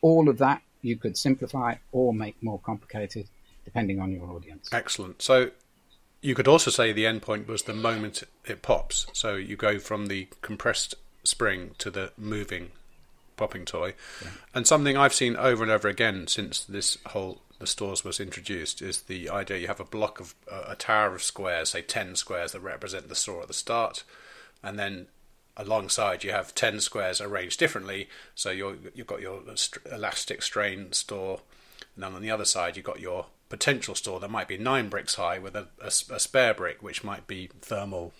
all 0.00 0.28
of 0.28 0.38
that 0.38 0.62
you 0.82 0.96
could 0.96 1.16
simplify 1.16 1.74
or 1.92 2.14
make 2.14 2.40
more 2.42 2.58
complicated 2.60 3.28
depending 3.64 4.00
on 4.00 4.12
your 4.12 4.30
audience. 4.30 4.68
Excellent. 4.72 5.20
So 5.20 5.50
you 6.22 6.34
could 6.34 6.48
also 6.48 6.70
say 6.70 6.92
the 6.92 7.04
endpoint 7.04 7.46
was 7.46 7.62
the 7.62 7.74
moment 7.74 8.22
it 8.46 8.62
pops. 8.62 9.06
So 9.12 9.34
you 9.34 9.56
go 9.56 9.78
from 9.78 10.06
the 10.06 10.28
compressed 10.40 10.94
spring 11.24 11.72
to 11.78 11.90
the 11.90 12.12
moving 12.16 12.70
popping 13.36 13.64
toy. 13.64 13.94
Yeah. 14.22 14.30
And 14.54 14.66
something 14.66 14.96
I've 14.96 15.14
seen 15.14 15.36
over 15.36 15.62
and 15.62 15.70
over 15.70 15.88
again 15.88 16.26
since 16.26 16.64
this 16.64 16.98
whole 17.06 17.42
the 17.58 17.66
stores 17.66 18.04
was 18.04 18.20
introduced 18.20 18.80
is 18.80 19.02
the 19.02 19.28
idea 19.28 19.58
you 19.58 19.66
have 19.66 19.80
a 19.80 19.84
block 19.84 20.20
of 20.20 20.34
uh, 20.50 20.64
a 20.68 20.76
tower 20.76 21.14
of 21.14 21.22
squares, 21.22 21.70
say 21.70 21.82
10 21.82 22.14
squares 22.14 22.52
that 22.52 22.60
represent 22.60 23.08
the 23.08 23.14
store 23.14 23.42
at 23.42 23.48
the 23.48 23.54
start, 23.54 24.04
and 24.62 24.78
then 24.78 25.06
alongside 25.58 26.24
you 26.24 26.30
have 26.30 26.54
10 26.54 26.80
squares 26.80 27.20
arranged 27.20 27.58
differently 27.58 28.08
so 28.34 28.50
you 28.50 28.78
have 28.96 29.06
got 29.06 29.20
your 29.20 29.42
elastic 29.92 30.40
strain 30.40 30.92
store 30.92 31.40
and 31.94 32.04
then 32.04 32.14
on 32.14 32.22
the 32.22 32.30
other 32.30 32.44
side 32.44 32.76
you've 32.76 32.86
got 32.86 33.00
your 33.00 33.26
potential 33.48 33.94
store. 33.94 34.20
That 34.20 34.30
might 34.30 34.48
be 34.48 34.58
nine 34.58 34.88
bricks 34.88 35.14
high 35.14 35.38
with 35.38 35.56
a, 35.56 35.68
a, 35.80 35.86
a 35.86 36.20
spare 36.20 36.54
brick 36.54 36.82
which 36.82 37.04
might 37.04 37.26
be 37.26 37.48
thermal 37.60 38.12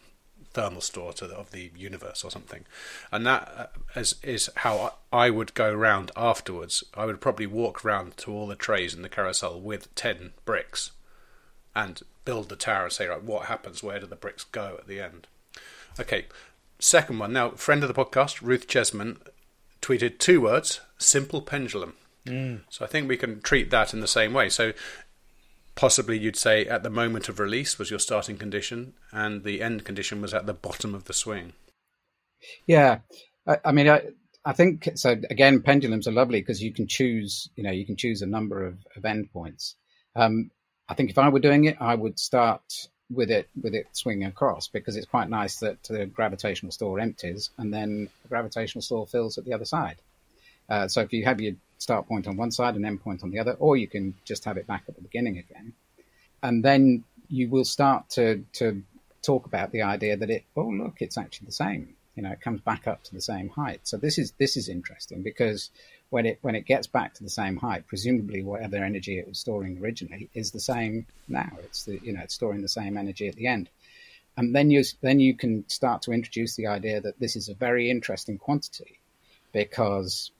thermal 0.52 0.80
store 0.80 1.12
the, 1.12 1.26
of 1.26 1.50
the 1.50 1.70
universe 1.76 2.24
or 2.24 2.30
something. 2.30 2.64
And 3.12 3.26
that 3.26 3.52
uh, 3.94 4.00
is, 4.00 4.14
is 4.22 4.48
how 4.56 4.94
I 5.12 5.30
would 5.30 5.52
go 5.54 5.72
around 5.72 6.10
afterwards. 6.16 6.82
I 6.94 7.04
would 7.04 7.20
probably 7.20 7.46
walk 7.46 7.84
around 7.84 8.16
to 8.18 8.32
all 8.32 8.46
the 8.46 8.56
trays 8.56 8.94
in 8.94 9.02
the 9.02 9.08
carousel 9.08 9.60
with 9.60 9.94
10 9.94 10.32
bricks 10.44 10.92
and 11.76 12.00
build 12.24 12.48
the 12.48 12.56
tower 12.56 12.84
and 12.84 12.92
say 12.92 13.06
right 13.06 13.22
what 13.22 13.46
happens? 13.46 13.82
Where 13.82 14.00
do 14.00 14.06
the 14.06 14.16
bricks 14.16 14.44
go 14.44 14.76
at 14.78 14.86
the 14.86 15.00
end? 15.00 15.26
Okay 16.00 16.26
Second 16.78 17.18
one. 17.18 17.32
Now, 17.32 17.50
friend 17.50 17.82
of 17.82 17.88
the 17.88 18.04
podcast, 18.04 18.40
Ruth 18.40 18.66
Chesman, 18.68 19.18
tweeted 19.82 20.18
two 20.18 20.40
words 20.40 20.80
simple 20.98 21.42
pendulum. 21.42 21.94
Mm. 22.26 22.62
So 22.68 22.84
I 22.84 22.88
think 22.88 23.08
we 23.08 23.16
can 23.16 23.40
treat 23.40 23.70
that 23.70 23.94
in 23.94 24.00
the 24.00 24.06
same 24.06 24.32
way. 24.32 24.48
So 24.48 24.72
possibly 25.74 26.18
you'd 26.18 26.36
say 26.36 26.66
at 26.66 26.82
the 26.82 26.90
moment 26.90 27.28
of 27.28 27.38
release 27.38 27.78
was 27.78 27.90
your 27.90 28.00
starting 28.00 28.36
condition, 28.36 28.94
and 29.12 29.44
the 29.44 29.62
end 29.62 29.84
condition 29.84 30.20
was 30.20 30.34
at 30.34 30.46
the 30.46 30.54
bottom 30.54 30.94
of 30.94 31.04
the 31.04 31.12
swing. 31.12 31.52
Yeah. 32.66 32.98
I, 33.46 33.58
I 33.64 33.72
mean, 33.72 33.88
I, 33.88 34.02
I 34.44 34.52
think 34.52 34.88
so. 34.94 35.16
Again, 35.30 35.62
pendulums 35.62 36.06
are 36.06 36.12
lovely 36.12 36.40
because 36.40 36.62
you 36.62 36.72
can 36.72 36.86
choose, 36.86 37.48
you 37.56 37.62
know, 37.64 37.70
you 37.70 37.86
can 37.86 37.96
choose 37.96 38.22
a 38.22 38.26
number 38.26 38.66
of, 38.66 38.78
of 38.96 39.02
endpoints. 39.02 39.74
Um, 40.16 40.50
I 40.88 40.94
think 40.94 41.10
if 41.10 41.18
I 41.18 41.28
were 41.28 41.40
doing 41.40 41.64
it, 41.64 41.76
I 41.80 41.94
would 41.94 42.18
start 42.18 42.62
with 43.10 43.30
it 43.30 43.48
with 43.60 43.74
it 43.74 43.86
swinging 43.92 44.28
across 44.28 44.68
because 44.68 44.96
it's 44.96 45.06
quite 45.06 45.30
nice 45.30 45.56
that 45.60 45.82
the 45.84 46.06
gravitational 46.06 46.72
store 46.72 47.00
empties 47.00 47.50
and 47.56 47.72
then 47.72 48.08
the 48.22 48.28
gravitational 48.28 48.82
store 48.82 49.06
fills 49.06 49.38
at 49.38 49.44
the 49.44 49.54
other 49.54 49.64
side. 49.64 49.96
Uh, 50.68 50.86
so 50.86 51.00
if 51.00 51.12
you 51.12 51.24
have 51.24 51.40
your 51.40 51.54
start 51.78 52.06
point 52.06 52.26
on 52.26 52.36
one 52.36 52.50
side 52.50 52.76
and 52.76 52.84
end 52.84 53.00
point 53.00 53.22
on 53.22 53.30
the 53.30 53.38
other, 53.38 53.52
or 53.52 53.76
you 53.76 53.88
can 53.88 54.14
just 54.24 54.44
have 54.44 54.58
it 54.58 54.66
back 54.66 54.84
at 54.88 54.96
the 54.96 55.02
beginning 55.02 55.38
again, 55.38 55.72
and 56.42 56.62
then 56.62 57.04
you 57.28 57.48
will 57.48 57.64
start 57.64 58.08
to 58.10 58.44
to 58.52 58.82
talk 59.22 59.46
about 59.46 59.72
the 59.72 59.82
idea 59.82 60.16
that 60.16 60.30
it 60.30 60.44
oh 60.56 60.68
look 60.68 60.96
it's 61.00 61.18
actually 61.18 61.46
the 61.46 61.52
same. 61.52 61.94
You 62.14 62.22
know, 62.24 62.32
it 62.32 62.40
comes 62.40 62.60
back 62.60 62.88
up 62.88 63.04
to 63.04 63.14
the 63.14 63.20
same 63.20 63.48
height. 63.48 63.80
So 63.84 63.96
this 63.96 64.18
is 64.18 64.32
this 64.32 64.56
is 64.56 64.68
interesting 64.68 65.22
because 65.22 65.70
when 66.10 66.26
it 66.26 66.38
when 66.42 66.54
it 66.54 66.64
gets 66.64 66.86
back 66.86 67.14
to 67.14 67.22
the 67.22 67.30
same 67.30 67.56
height, 67.56 67.86
presumably 67.86 68.42
whatever 68.42 68.76
energy 68.76 69.18
it 69.18 69.28
was 69.28 69.38
storing 69.38 69.78
originally 69.78 70.28
is 70.34 70.50
the 70.50 70.60
same 70.60 71.06
now. 71.28 71.50
It's 71.64 71.84
the 71.84 71.98
you 72.02 72.12
know 72.12 72.20
it's 72.22 72.34
storing 72.34 72.62
the 72.62 72.68
same 72.68 72.96
energy 72.96 73.28
at 73.28 73.36
the 73.36 73.46
end, 73.46 73.68
and 74.36 74.54
then 74.54 74.70
you 74.70 74.82
then 75.02 75.20
you 75.20 75.34
can 75.34 75.68
start 75.68 76.02
to 76.02 76.12
introduce 76.12 76.56
the 76.56 76.66
idea 76.66 77.00
that 77.00 77.20
this 77.20 77.36
is 77.36 77.48
a 77.48 77.54
very 77.54 77.90
interesting 77.90 78.38
quantity 78.38 78.98
because 79.52 80.30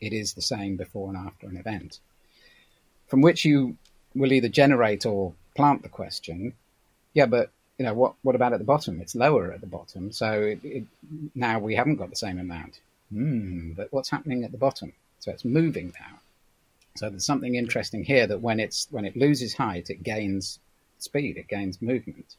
it 0.00 0.12
is 0.12 0.34
the 0.34 0.42
same 0.42 0.76
before 0.76 1.08
and 1.08 1.16
after 1.16 1.46
an 1.46 1.56
event, 1.56 2.00
from 3.08 3.22
which 3.22 3.44
you 3.44 3.76
will 4.14 4.32
either 4.32 4.48
generate 4.48 5.06
or 5.06 5.32
plant 5.56 5.82
the 5.82 5.88
question. 5.88 6.52
Yeah, 7.14 7.26
but 7.26 7.50
you 7.76 7.84
know 7.84 7.94
what? 7.94 8.14
What 8.22 8.36
about 8.36 8.52
at 8.52 8.60
the 8.60 8.64
bottom? 8.64 9.00
It's 9.00 9.16
lower 9.16 9.50
at 9.50 9.60
the 9.60 9.66
bottom, 9.66 10.12
so 10.12 10.42
it, 10.42 10.60
it, 10.62 10.84
now 11.34 11.58
we 11.58 11.74
haven't 11.74 11.96
got 11.96 12.10
the 12.10 12.16
same 12.16 12.38
amount 12.38 12.80
hmm, 13.12 13.72
but 13.72 13.92
what's 13.92 14.10
happening 14.10 14.44
at 14.44 14.52
the 14.52 14.58
bottom? 14.58 14.92
So 15.20 15.30
it's 15.30 15.44
moving 15.44 15.92
now. 16.00 16.18
So 16.96 17.08
there's 17.08 17.24
something 17.24 17.54
interesting 17.54 18.04
here 18.04 18.26
that 18.26 18.40
when 18.40 18.60
it's 18.60 18.88
when 18.90 19.04
it 19.04 19.16
loses 19.16 19.54
height, 19.54 19.90
it 19.90 20.02
gains 20.02 20.58
speed, 20.98 21.36
it 21.36 21.48
gains 21.48 21.80
movement. 21.80 22.36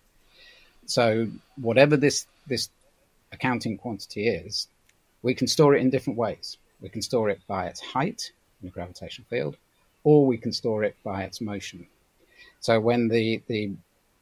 So 0.86 1.27
whatever 1.56 1.98
this 1.98 2.27
this 2.48 2.70
accounting 3.32 3.77
quantity 3.77 4.27
is, 4.27 4.68
we 5.22 5.34
can 5.34 5.48
store 5.48 5.75
it 5.75 5.82
in 5.82 5.89
different 5.89 6.20
ways. 6.20 6.58
We 6.82 6.89
can 6.89 7.01
store 7.01 7.30
it 7.30 7.42
by 7.48 7.68
its 7.68 7.80
height 7.80 8.32
in 8.62 8.68
the 8.68 8.74
gravitational 8.74 9.27
field, 9.30 9.58
or 10.03 10.25
we 10.25 10.38
can 10.38 10.51
store 10.51 10.84
it 10.84 10.96
by 11.03 11.24
its 11.24 11.42
motion. 11.42 11.88
So 12.60 12.80
when 12.80 13.08
the 13.08 13.42
the 13.48 13.72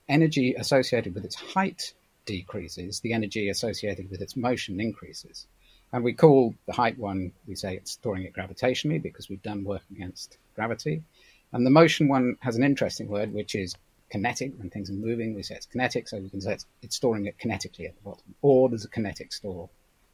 energy 0.07 0.53
associated 0.55 1.15
with 1.15 1.25
its 1.25 1.35
height 1.35 1.93
decreases, 2.25 2.99
the 2.99 3.13
energy 3.13 3.49
associated 3.49 4.09
with 4.11 4.21
its 4.21 4.35
motion 4.35 4.79
increases. 4.79 5.47
And 5.93 6.03
we 6.03 6.13
call 6.13 6.55
the 6.67 6.73
height 6.73 6.97
one, 6.97 7.33
we 7.47 7.55
say 7.55 7.75
it's 7.75 7.91
storing 7.91 8.23
it 8.23 8.33
gravitationally 8.33 9.01
because 9.01 9.29
we've 9.29 9.43
done 9.43 9.63
work 9.63 9.83
against 9.91 10.37
gravity. 10.55 11.03
And 11.51 11.65
the 11.65 11.71
motion 11.71 12.07
one 12.07 12.37
has 12.39 12.55
an 12.55 12.63
interesting 12.63 13.09
word, 13.09 13.33
which 13.33 13.55
is 13.55 13.75
kinetic. 14.09 14.53
When 14.57 14.69
things 14.69 14.89
are 14.89 14.93
moving, 14.93 15.35
we 15.35 15.43
say 15.43 15.55
it's 15.55 15.65
kinetic. 15.65 16.07
So 16.07 16.17
we 16.17 16.29
can 16.29 16.41
say 16.41 16.53
it's, 16.53 16.65
it's 16.81 16.95
storing 16.95 17.25
it 17.25 17.37
kinetically 17.37 17.87
at 17.87 17.95
the 17.95 18.01
bottom. 18.03 18.35
Or 18.41 18.69
there's 18.69 18.85
a 18.85 18.89
kinetic 18.89 19.33
store 19.33 19.69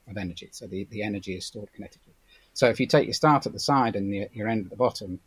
of 0.10 0.17
energy. 0.17 0.50
So 0.51 0.65
the, 0.65 0.86
the 0.86 1.03
energy 1.03 1.36
is 1.36 1.46
stored 1.46 1.69
kinetically. 1.77 2.15
So 2.53 2.69
if 2.69 2.79
you 2.79 2.88
take 2.88 3.05
your 3.05 3.13
start 3.13 3.46
at 3.46 3.53
the 3.53 3.60
side 3.60 3.96
and 3.96 4.12
the, 4.12 4.29
your 4.34 4.48
end 4.48 4.65
at 4.65 4.72
the 4.72 4.77
bottom, 4.77 5.19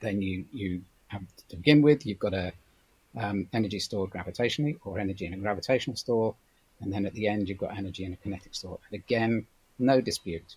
then 0.00 0.20
you, 0.20 0.44
you 0.52 0.82
have 1.08 1.22
to 1.48 1.56
begin 1.56 1.80
with, 1.80 2.04
you've 2.04 2.18
got 2.18 2.34
a 2.34 2.52
um, 3.16 3.48
energy 3.52 3.78
stored 3.78 4.10
gravitationally 4.10 4.76
or 4.84 4.98
energy 4.98 5.24
in 5.24 5.32
a 5.32 5.38
gravitational 5.38 5.96
store. 5.96 6.34
And 6.80 6.92
then 6.92 7.06
at 7.06 7.14
the 7.14 7.28
end, 7.28 7.48
you've 7.48 7.58
got 7.58 7.76
energy 7.76 8.04
and 8.04 8.14
a 8.14 8.16
kinetic 8.16 8.54
store. 8.54 8.78
And 8.90 9.00
again, 9.00 9.46
no 9.78 10.00
dispute. 10.00 10.56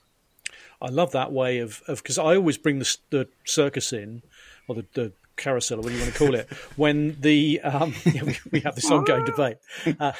I 0.81 0.89
love 0.89 1.11
that 1.11 1.31
way 1.31 1.59
of 1.59 1.81
because 1.87 2.17
I 2.17 2.35
always 2.35 2.57
bring 2.57 2.79
the, 2.79 2.97
the, 3.09 3.27
circus 3.45 3.93
in, 3.93 4.23
or 4.67 4.75
the, 4.75 4.85
the 4.93 5.11
carousel, 5.35 5.79
or 5.79 5.81
what 5.83 5.93
you 5.93 5.99
want 5.99 6.11
to 6.11 6.17
call 6.17 6.35
it, 6.35 6.49
when 6.75 7.17
the 7.19 7.61
um, 7.61 7.93
yeah, 8.05 8.23
we, 8.23 8.37
we, 8.51 8.59
have 8.61 8.75
this 8.75 8.89
ongoing 8.89 9.25
debate. 9.25 9.57
Uh, 9.99 10.13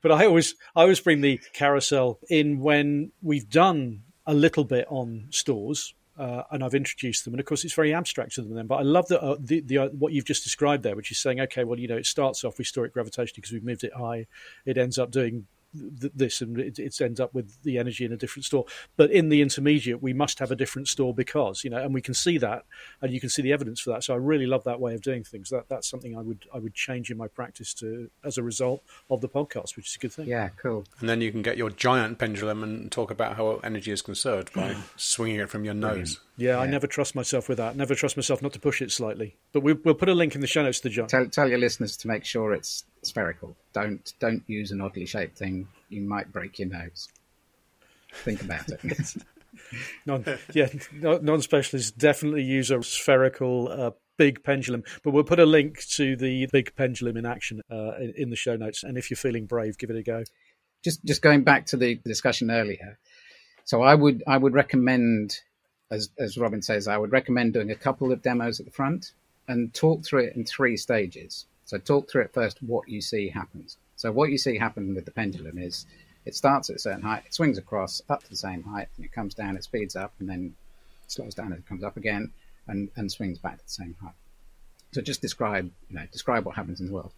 but 0.00 0.12
I 0.12 0.26
always 0.26 0.54
I 0.76 0.82
always 0.82 1.00
bring 1.00 1.20
the 1.20 1.40
carousel 1.52 2.18
in 2.28 2.60
when 2.60 3.12
we've 3.22 3.48
done 3.48 4.02
a 4.26 4.34
little 4.34 4.64
bit 4.64 4.86
on 4.88 5.26
stores. 5.30 5.94
Uh, 6.18 6.42
and 6.50 6.62
I've 6.62 6.74
introduced 6.74 7.24
them, 7.24 7.32
and 7.32 7.40
of 7.40 7.46
course 7.46 7.64
it's 7.64 7.72
very 7.72 7.94
abstract 7.94 8.34
to 8.34 8.42
them. 8.42 8.54
Then, 8.54 8.66
but 8.66 8.76
I 8.76 8.82
love 8.82 9.08
that 9.08 9.22
uh, 9.22 9.36
the, 9.40 9.60
the 9.60 9.78
uh, 9.78 9.88
what 9.88 10.12
you've 10.12 10.26
just 10.26 10.44
described 10.44 10.82
there, 10.82 10.94
which 10.94 11.10
is 11.10 11.18
saying, 11.18 11.40
okay, 11.40 11.64
well, 11.64 11.78
you 11.78 11.88
know, 11.88 11.96
it 11.96 12.04
starts 12.04 12.44
off 12.44 12.60
store 12.64 12.84
it 12.84 12.94
gravitationally 12.94 13.36
because 13.36 13.52
we've 13.52 13.64
moved 13.64 13.82
it 13.82 13.94
high. 13.94 14.26
It 14.66 14.76
ends 14.76 14.98
up 14.98 15.10
doing 15.10 15.46
this 15.74 16.40
and 16.40 16.58
it, 16.58 16.78
it, 16.78 17.00
ends 17.00 17.20
up 17.20 17.32
with 17.34 17.62
the 17.62 17.78
energy 17.78 18.04
in 18.04 18.12
a 18.12 18.16
different 18.16 18.44
store. 18.44 18.64
But 18.96 19.10
in 19.10 19.28
the 19.28 19.40
intermediate, 19.40 20.02
we 20.02 20.12
must 20.12 20.38
have 20.38 20.50
a 20.50 20.56
different 20.56 20.88
store 20.88 21.14
because 21.14 21.64
you 21.64 21.70
know, 21.70 21.78
and 21.78 21.94
we 21.94 22.02
can 22.02 22.14
see 22.14 22.38
that, 22.38 22.64
and 23.00 23.12
you 23.12 23.20
can 23.20 23.28
see 23.28 23.42
the 23.42 23.52
evidence 23.52 23.80
for 23.80 23.90
that. 23.90 24.04
So 24.04 24.14
I 24.14 24.18
really 24.18 24.46
love 24.46 24.64
that 24.64 24.80
way 24.80 24.94
of 24.94 25.02
doing 25.02 25.24
things. 25.24 25.50
That 25.50 25.68
that's 25.68 25.88
something 25.88 26.16
I 26.16 26.22
would 26.22 26.46
I 26.54 26.58
would 26.58 26.74
change 26.74 27.10
in 27.10 27.16
my 27.16 27.28
practice 27.28 27.74
to 27.74 28.10
as 28.24 28.38
a 28.38 28.42
result 28.42 28.82
of 29.10 29.20
the 29.20 29.28
podcast, 29.28 29.76
which 29.76 29.88
is 29.88 29.96
a 29.96 29.98
good 29.98 30.12
thing. 30.12 30.28
Yeah, 30.28 30.50
cool. 30.56 30.84
And 31.00 31.08
then 31.08 31.20
you 31.20 31.32
can 31.32 31.42
get 31.42 31.56
your 31.56 31.70
giant 31.70 32.18
pendulum 32.18 32.62
and 32.62 32.90
talk 32.92 33.10
about 33.10 33.36
how 33.36 33.60
energy 33.64 33.90
is 33.90 34.02
conserved 34.02 34.52
by 34.52 34.74
mm. 34.74 34.82
swinging 34.96 35.40
it 35.40 35.48
from 35.48 35.64
your 35.64 35.74
nose. 35.74 36.20
Yeah, 36.36 36.52
yeah, 36.52 36.60
I 36.60 36.66
never 36.66 36.86
trust 36.86 37.14
myself 37.14 37.48
with 37.48 37.58
that. 37.58 37.76
Never 37.76 37.94
trust 37.94 38.16
myself 38.16 38.40
not 38.40 38.52
to 38.54 38.58
push 38.58 38.80
it 38.80 38.90
slightly. 38.90 39.36
But 39.52 39.62
we, 39.62 39.74
will 39.74 39.94
put 39.94 40.08
a 40.08 40.14
link 40.14 40.34
in 40.34 40.40
the 40.40 40.46
show 40.46 40.62
notes 40.62 40.78
to 40.80 40.84
the 40.84 40.94
giant. 40.94 41.10
Tell, 41.10 41.26
tell 41.26 41.48
your 41.48 41.58
listeners 41.58 41.96
to 41.98 42.08
make 42.08 42.24
sure 42.24 42.52
it's 42.54 42.84
spherical. 43.02 43.54
Don't 43.72 44.12
don't 44.18 44.42
use 44.46 44.70
an 44.70 44.80
oddly 44.80 45.06
shaped 45.06 45.36
thing. 45.36 45.68
You 45.90 46.00
might 46.00 46.32
break 46.32 46.58
your 46.58 46.68
nose. 46.68 47.08
Think 48.12 48.42
about 48.42 48.68
it. 48.68 49.14
non, 50.06 50.24
yeah, 50.54 50.68
non-specialists 51.00 51.90
definitely 51.90 52.42
use 52.42 52.70
a 52.70 52.82
spherical 52.82 53.68
uh, 53.68 53.90
big 54.16 54.42
pendulum. 54.42 54.84
But 55.02 55.12
we'll 55.12 55.24
put 55.24 55.40
a 55.40 55.46
link 55.46 55.84
to 55.96 56.16
the 56.16 56.46
big 56.52 56.74
pendulum 56.76 57.16
in 57.16 57.26
action 57.26 57.60
uh, 57.70 57.96
in, 57.96 58.14
in 58.16 58.30
the 58.30 58.36
show 58.36 58.56
notes. 58.56 58.82
And 58.82 58.96
if 58.96 59.10
you're 59.10 59.16
feeling 59.16 59.46
brave, 59.46 59.78
give 59.78 59.90
it 59.90 59.96
a 59.96 60.02
go. 60.02 60.24
Just 60.82 61.04
just 61.04 61.22
going 61.22 61.44
back 61.44 61.66
to 61.66 61.76
the 61.76 61.96
discussion 62.04 62.50
earlier. 62.50 62.98
So 63.64 63.82
I 63.82 63.94
would 63.94 64.22
I 64.26 64.36
would 64.36 64.54
recommend, 64.54 65.38
as 65.92 66.10
as 66.18 66.38
Robin 66.38 66.62
says, 66.62 66.88
I 66.88 66.98
would 66.98 67.12
recommend 67.12 67.52
doing 67.52 67.70
a 67.70 67.76
couple 67.76 68.10
of 68.10 68.22
demos 68.22 68.58
at 68.58 68.66
the 68.66 68.72
front 68.72 69.12
and 69.46 69.72
talk 69.72 70.04
through 70.04 70.24
it 70.24 70.36
in 70.36 70.44
three 70.44 70.76
stages. 70.76 71.46
So 71.66 71.78
talk 71.78 72.10
through 72.10 72.22
it 72.22 72.34
first. 72.34 72.62
What 72.62 72.88
you 72.88 73.00
see 73.00 73.28
happens. 73.28 73.76
So 73.96 74.10
what 74.10 74.30
you 74.30 74.38
see 74.38 74.58
happen 74.58 74.94
with 74.94 75.04
the 75.04 75.10
pendulum 75.10 75.58
is 75.58 75.86
it 76.24 76.34
starts 76.34 76.70
at 76.70 76.76
a 76.76 76.78
certain 76.78 77.02
height, 77.02 77.24
it 77.26 77.34
swings 77.34 77.58
across 77.58 78.02
up 78.08 78.22
to 78.22 78.30
the 78.30 78.36
same 78.36 78.62
height, 78.62 78.88
and 78.96 79.04
it 79.04 79.12
comes 79.12 79.34
down, 79.34 79.56
it 79.56 79.64
speeds 79.64 79.96
up, 79.96 80.12
and 80.18 80.28
then 80.28 80.54
slows 81.08 81.34
down 81.34 81.52
as 81.52 81.58
it 81.58 81.68
comes 81.68 81.84
up 81.84 81.96
again, 81.96 82.32
and, 82.66 82.90
and 82.96 83.10
swings 83.10 83.38
back 83.38 83.58
to 83.58 83.64
the 83.64 83.70
same 83.70 83.96
height. 84.02 84.14
So 84.92 85.00
just 85.00 85.22
describe, 85.22 85.70
you 85.88 85.96
know, 85.96 86.04
describe 86.12 86.44
what 86.44 86.54
happens 86.54 86.80
in 86.80 86.86
the 86.86 86.92
world. 86.92 87.12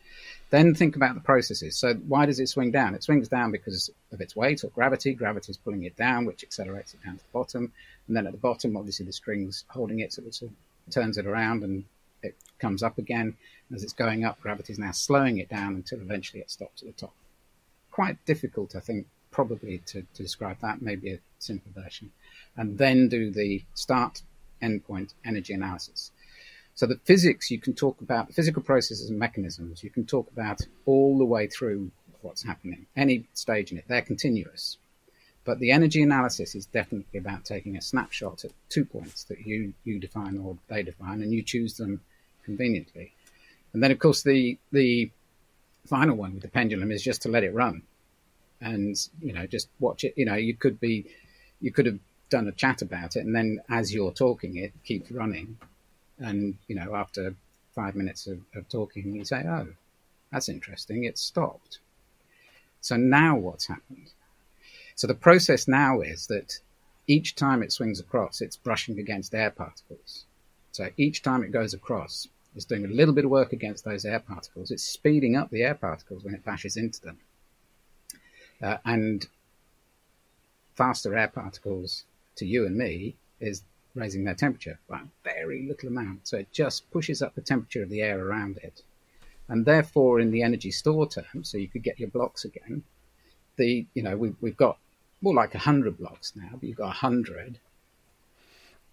Then 0.50 0.74
think 0.74 0.94
about 0.94 1.16
the 1.16 1.20
processes. 1.20 1.76
So 1.76 1.94
why 1.94 2.24
does 2.24 2.38
it 2.38 2.48
swing 2.48 2.70
down? 2.70 2.94
It 2.94 3.02
swings 3.02 3.28
down 3.28 3.50
because 3.50 3.90
of 4.12 4.20
its 4.20 4.36
weight 4.36 4.62
or 4.62 4.68
gravity. 4.68 5.12
Gravity 5.12 5.50
is 5.50 5.56
pulling 5.56 5.82
it 5.82 5.96
down, 5.96 6.24
which 6.24 6.44
accelerates 6.44 6.94
it 6.94 7.02
down 7.04 7.16
to 7.16 7.24
the 7.24 7.32
bottom. 7.32 7.72
And 8.06 8.16
then 8.16 8.26
at 8.26 8.32
the 8.32 8.38
bottom, 8.38 8.76
obviously 8.76 9.06
the 9.06 9.12
string's 9.12 9.64
holding 9.68 10.00
it, 10.00 10.12
so 10.12 10.22
it 10.22 10.40
turns 10.90 11.16
it 11.16 11.26
around 11.26 11.62
and 11.62 11.84
it 12.22 12.34
comes 12.58 12.82
up 12.82 12.98
again. 12.98 13.36
As 13.74 13.82
it's 13.82 13.92
going 13.92 14.24
up, 14.24 14.40
gravity 14.40 14.72
is 14.72 14.78
now 14.78 14.92
slowing 14.92 15.38
it 15.38 15.48
down 15.48 15.74
until 15.74 16.00
eventually 16.00 16.40
it 16.40 16.50
stops 16.50 16.82
at 16.82 16.88
the 16.88 16.94
top. 16.94 17.14
Quite 17.90 18.24
difficult, 18.26 18.76
I 18.76 18.80
think, 18.80 19.06
probably 19.30 19.78
to, 19.86 20.02
to 20.14 20.22
describe 20.22 20.58
that, 20.60 20.82
maybe 20.82 21.12
a 21.12 21.18
simple 21.38 21.72
version. 21.74 22.10
And 22.56 22.78
then 22.78 23.08
do 23.08 23.30
the 23.30 23.62
start 23.74 24.22
endpoint 24.62 25.14
energy 25.24 25.54
analysis. 25.54 26.10
So 26.74 26.86
the 26.86 27.00
physics 27.04 27.50
you 27.50 27.60
can 27.60 27.74
talk 27.74 28.00
about, 28.00 28.32
physical 28.32 28.62
processes 28.62 29.10
and 29.10 29.18
mechanisms 29.18 29.82
you 29.84 29.90
can 29.90 30.06
talk 30.06 30.30
about 30.30 30.60
all 30.86 31.18
the 31.18 31.24
way 31.24 31.46
through 31.46 31.90
what's 32.22 32.42
happening, 32.42 32.86
any 32.96 33.26
stage 33.34 33.70
in 33.70 33.78
it. 33.78 33.84
They're 33.86 34.02
continuous. 34.02 34.78
But 35.44 35.58
the 35.58 35.72
energy 35.72 36.02
analysis 36.02 36.54
is 36.54 36.66
definitely 36.66 37.18
about 37.18 37.44
taking 37.44 37.76
a 37.76 37.82
snapshot 37.82 38.44
at 38.44 38.52
two 38.70 38.84
points 38.84 39.24
that 39.24 39.46
you, 39.46 39.74
you 39.84 39.98
define 39.98 40.38
or 40.38 40.56
they 40.68 40.82
define, 40.82 41.22
and 41.22 41.32
you 41.32 41.42
choose 41.42 41.76
them 41.76 42.00
conveniently. 42.44 43.12
And 43.72 43.82
then, 43.82 43.90
of 43.90 43.98
course, 43.98 44.22
the 44.22 44.58
the 44.72 45.10
final 45.86 46.16
one 46.16 46.34
with 46.34 46.42
the 46.42 46.48
pendulum 46.48 46.90
is 46.90 47.02
just 47.02 47.22
to 47.22 47.28
let 47.28 47.44
it 47.44 47.54
run, 47.54 47.82
and 48.60 48.96
you 49.20 49.32
know, 49.32 49.46
just 49.46 49.68
watch 49.80 50.04
it. 50.04 50.14
You 50.16 50.24
know, 50.24 50.34
you 50.34 50.54
could 50.54 50.80
be, 50.80 51.06
you 51.60 51.72
could 51.72 51.86
have 51.86 51.98
done 52.30 52.48
a 52.48 52.52
chat 52.52 52.82
about 52.82 53.16
it, 53.16 53.26
and 53.26 53.34
then 53.34 53.60
as 53.68 53.92
you're 53.92 54.12
talking, 54.12 54.56
it 54.56 54.72
keeps 54.84 55.10
running, 55.10 55.58
and 56.18 56.56
you 56.68 56.76
know, 56.76 56.94
after 56.94 57.34
five 57.74 57.94
minutes 57.94 58.26
of, 58.26 58.40
of 58.54 58.68
talking, 58.68 59.14
you 59.14 59.24
say, 59.24 59.44
"Oh, 59.46 59.68
that's 60.30 60.48
interesting. 60.48 61.04
It 61.04 61.18
stopped." 61.18 61.80
So 62.80 62.96
now 62.96 63.36
what's 63.36 63.66
happened? 63.66 64.12
So 64.96 65.06
the 65.06 65.14
process 65.14 65.66
now 65.66 66.00
is 66.00 66.26
that 66.28 66.58
each 67.06 67.34
time 67.34 67.62
it 67.62 67.72
swings 67.72 68.00
across, 68.00 68.40
it's 68.40 68.56
brushing 68.56 68.98
against 68.98 69.34
air 69.34 69.50
particles. 69.50 70.24
So 70.72 70.88
each 70.96 71.22
time 71.22 71.42
it 71.42 71.52
goes 71.52 71.74
across, 71.74 72.28
it's 72.54 72.64
doing 72.64 72.84
a 72.84 72.88
little 72.88 73.14
bit 73.14 73.24
of 73.24 73.30
work 73.30 73.52
against 73.52 73.84
those 73.84 74.04
air 74.04 74.20
particles. 74.20 74.70
It's 74.70 74.82
speeding 74.82 75.36
up 75.36 75.50
the 75.50 75.62
air 75.62 75.74
particles 75.74 76.24
when 76.24 76.34
it 76.34 76.44
bashes 76.44 76.76
into 76.76 77.00
them. 77.00 77.18
Uh, 78.62 78.78
and 78.84 79.26
faster 80.74 81.16
air 81.16 81.28
particles 81.28 82.04
to 82.36 82.46
you 82.46 82.66
and 82.66 82.76
me 82.76 83.16
is 83.40 83.62
raising 83.94 84.24
their 84.24 84.34
temperature 84.34 84.78
by 84.88 84.98
a 85.00 85.06
very 85.22 85.66
little 85.66 85.88
amount. 85.88 86.26
So 86.26 86.38
it 86.38 86.52
just 86.52 86.90
pushes 86.90 87.22
up 87.22 87.34
the 87.34 87.40
temperature 87.40 87.82
of 87.82 87.90
the 87.90 88.02
air 88.02 88.24
around 88.24 88.58
it. 88.58 88.82
And 89.48 89.66
therefore, 89.66 90.20
in 90.20 90.30
the 90.30 90.42
energy 90.42 90.70
store 90.70 91.08
term, 91.08 91.44
so 91.44 91.58
you 91.58 91.68
could 91.68 91.82
get 91.82 92.00
your 92.00 92.08
blocks 92.08 92.44
again, 92.44 92.82
the 93.56 93.86
you 93.94 94.02
know 94.02 94.16
we've, 94.16 94.36
we've 94.40 94.56
got 94.56 94.78
more 95.24 95.34
like 95.34 95.54
100 95.54 95.96
blocks 95.96 96.34
now, 96.36 96.50
but 96.52 96.62
you've 96.62 96.76
got 96.76 96.88
100 96.88 97.58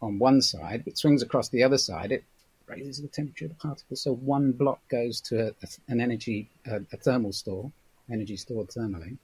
on 0.01 0.17
one 0.17 0.41
side, 0.41 0.83
it 0.85 0.97
swings 0.97 1.21
across 1.21 1.49
the 1.49 1.61
other 1.61 1.77
side, 1.77 2.11
it 2.11 2.23
raises 2.67 3.01
the 3.01 3.07
temperature 3.09 3.45
of 3.45 3.51
the 3.51 3.57
particles. 3.57 4.01
So 4.01 4.15
one 4.15 4.53
block 4.53 4.79
goes 4.87 5.19
to 5.21 5.49
a, 5.49 5.67
an 5.89 5.99
energy, 5.99 6.49
a, 6.65 6.77
a, 6.91 6.97
thermal 6.97 7.33
store, 7.33 7.71
energy 8.09 8.37
stored 8.37 8.69
thermally. 8.69 9.17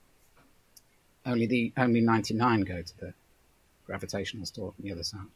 Only 1.26 1.46
the 1.46 1.74
only 1.78 2.02
99 2.02 2.62
go 2.62 2.82
to 2.82 2.98
the 3.00 3.14
gravitational 3.86 4.46
store 4.46 4.74
from 4.74 4.84
the 4.84 4.92
other 4.92 5.04
side. 5.04 5.32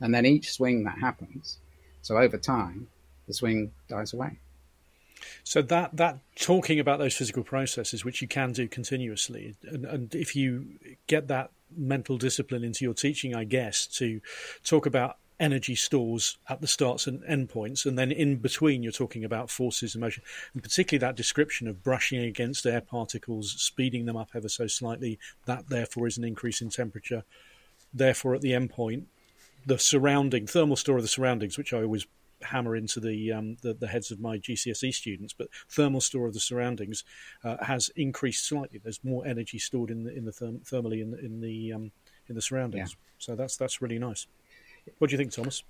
And 0.00 0.14
then 0.14 0.24
each 0.24 0.50
swing 0.52 0.84
that 0.84 0.98
happens, 0.98 1.58
so 2.00 2.16
over 2.16 2.38
time, 2.38 2.88
the 3.28 3.34
swing 3.34 3.72
dies 3.88 4.14
away. 4.14 4.38
So 5.44 5.62
that 5.62 5.96
that 5.96 6.18
talking 6.36 6.78
about 6.78 6.98
those 6.98 7.14
physical 7.14 7.42
processes, 7.42 8.04
which 8.04 8.22
you 8.22 8.28
can 8.28 8.52
do 8.52 8.68
continuously, 8.68 9.56
and, 9.62 9.84
and 9.84 10.14
if 10.14 10.34
you 10.34 10.66
get 11.06 11.28
that 11.28 11.50
mental 11.76 12.18
discipline 12.18 12.64
into 12.64 12.84
your 12.84 12.94
teaching, 12.94 13.34
I 13.34 13.44
guess, 13.44 13.86
to 13.98 14.20
talk 14.64 14.86
about 14.86 15.16
energy 15.38 15.74
stores 15.74 16.36
at 16.50 16.60
the 16.60 16.66
starts 16.66 17.06
and 17.06 17.22
endpoints, 17.22 17.86
and 17.86 17.98
then 17.98 18.12
in 18.12 18.36
between 18.36 18.82
you're 18.82 18.92
talking 18.92 19.24
about 19.24 19.50
forces 19.50 19.94
and 19.94 20.02
motion, 20.02 20.22
and 20.52 20.62
particularly 20.62 21.00
that 21.00 21.16
description 21.16 21.66
of 21.66 21.82
brushing 21.82 22.20
against 22.20 22.66
air 22.66 22.80
particles, 22.80 23.52
speeding 23.52 24.04
them 24.04 24.16
up 24.16 24.28
ever 24.34 24.48
so 24.48 24.66
slightly. 24.66 25.18
That 25.46 25.68
therefore 25.68 26.06
is 26.06 26.18
an 26.18 26.24
increase 26.24 26.60
in 26.60 26.68
temperature. 26.68 27.24
Therefore, 27.92 28.34
at 28.34 28.42
the 28.42 28.52
endpoint, 28.52 29.04
the 29.66 29.78
surrounding 29.78 30.46
thermal 30.46 30.76
store 30.76 30.96
of 30.96 31.02
the 31.02 31.08
surroundings, 31.08 31.58
which 31.58 31.72
I 31.72 31.82
always 31.82 32.06
hammer 32.42 32.76
into 32.76 33.00
the, 33.00 33.32
um, 33.32 33.56
the, 33.62 33.74
the 33.74 33.88
heads 33.88 34.10
of 34.10 34.20
my 34.20 34.38
GCSE 34.38 34.92
students, 34.92 35.32
but 35.32 35.48
thermal 35.68 36.00
store 36.00 36.26
of 36.26 36.34
the 36.34 36.40
surroundings 36.40 37.04
uh, 37.44 37.56
has 37.64 37.90
increased 37.96 38.46
slightly. 38.46 38.80
There's 38.82 39.02
more 39.04 39.26
energy 39.26 39.58
stored 39.58 39.90
in 39.90 40.04
the 40.04 40.16
in 40.16 40.24
the 40.24 40.32
therm- 40.32 40.68
thermally 40.68 41.00
in 41.02 41.10
the 41.10 41.18
in 41.18 41.40
the 41.40 41.72
um, 41.72 41.92
in 42.28 42.34
the 42.34 42.42
surroundings. 42.42 42.90
Yeah. 42.90 43.10
So 43.18 43.36
that's 43.36 43.56
that's 43.56 43.82
really 43.82 43.98
nice. 43.98 44.26
What 44.98 45.10
do 45.10 45.14
you 45.14 45.18
think, 45.18 45.32
Thomas? 45.32 45.62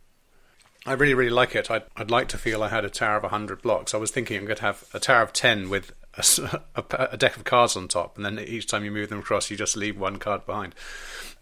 I 0.86 0.92
really, 0.94 1.14
really 1.14 1.30
like 1.30 1.54
it. 1.54 1.70
I'd, 1.70 1.82
I'd 1.94 2.10
like 2.10 2.28
to 2.28 2.38
feel 2.38 2.62
I 2.62 2.68
had 2.68 2.86
a 2.86 2.90
tower 2.90 3.18
of 3.18 3.24
100 3.24 3.60
blocks. 3.60 3.92
I 3.92 3.98
was 3.98 4.10
thinking 4.10 4.38
I'm 4.38 4.46
going 4.46 4.56
to 4.56 4.62
have 4.62 4.84
a 4.94 5.00
tower 5.00 5.22
of 5.22 5.32
10 5.32 5.68
with 5.68 5.92
a, 6.14 6.60
a, 6.76 7.08
a, 7.12 7.16
deck 7.16 7.36
of 7.36 7.44
cards 7.44 7.76
on 7.76 7.88
top, 7.88 8.16
and 8.16 8.24
then 8.24 8.38
each 8.38 8.66
time 8.66 8.84
you 8.84 8.90
move 8.90 9.08
them 9.08 9.20
across, 9.20 9.50
you 9.50 9.56
just 9.56 9.76
leave 9.76 9.98
one 9.98 10.18
card 10.18 10.44
behind. 10.44 10.74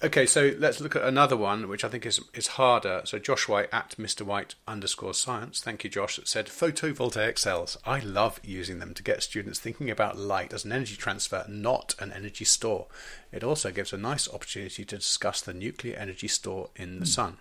Okay, 0.02 0.26
so 0.26 0.52
let's 0.58 0.80
look 0.80 0.94
at 0.94 1.02
another 1.02 1.36
one, 1.36 1.68
which 1.68 1.82
I 1.84 1.88
think 1.88 2.06
is 2.06 2.20
is 2.34 2.48
harder. 2.48 3.02
So 3.04 3.18
Josh 3.18 3.48
White 3.48 3.68
at 3.72 3.96
Mr. 3.98 4.22
White 4.22 4.54
underscore 4.66 5.14
science. 5.14 5.60
Thank 5.60 5.82
you, 5.82 5.90
Josh. 5.90 6.20
Said 6.24 6.46
photovoltaic 6.46 7.38
cells. 7.38 7.78
I 7.84 7.98
love 8.00 8.40
using 8.44 8.78
them 8.78 8.94
to 8.94 9.02
get 9.02 9.22
students 9.22 9.58
thinking 9.58 9.90
about 9.90 10.18
light 10.18 10.52
as 10.52 10.64
an 10.64 10.72
energy 10.72 10.96
transfer, 10.96 11.44
not 11.48 11.94
an 11.98 12.12
energy 12.12 12.44
store. 12.44 12.86
It 13.32 13.42
also 13.42 13.72
gives 13.72 13.92
a 13.92 13.98
nice 13.98 14.28
opportunity 14.32 14.84
to 14.84 14.96
discuss 14.96 15.40
the 15.40 15.52
nuclear 15.52 15.96
energy 15.96 16.28
store 16.28 16.70
in 16.76 17.00
the 17.00 17.04
mm. 17.04 17.08
sun. 17.08 17.38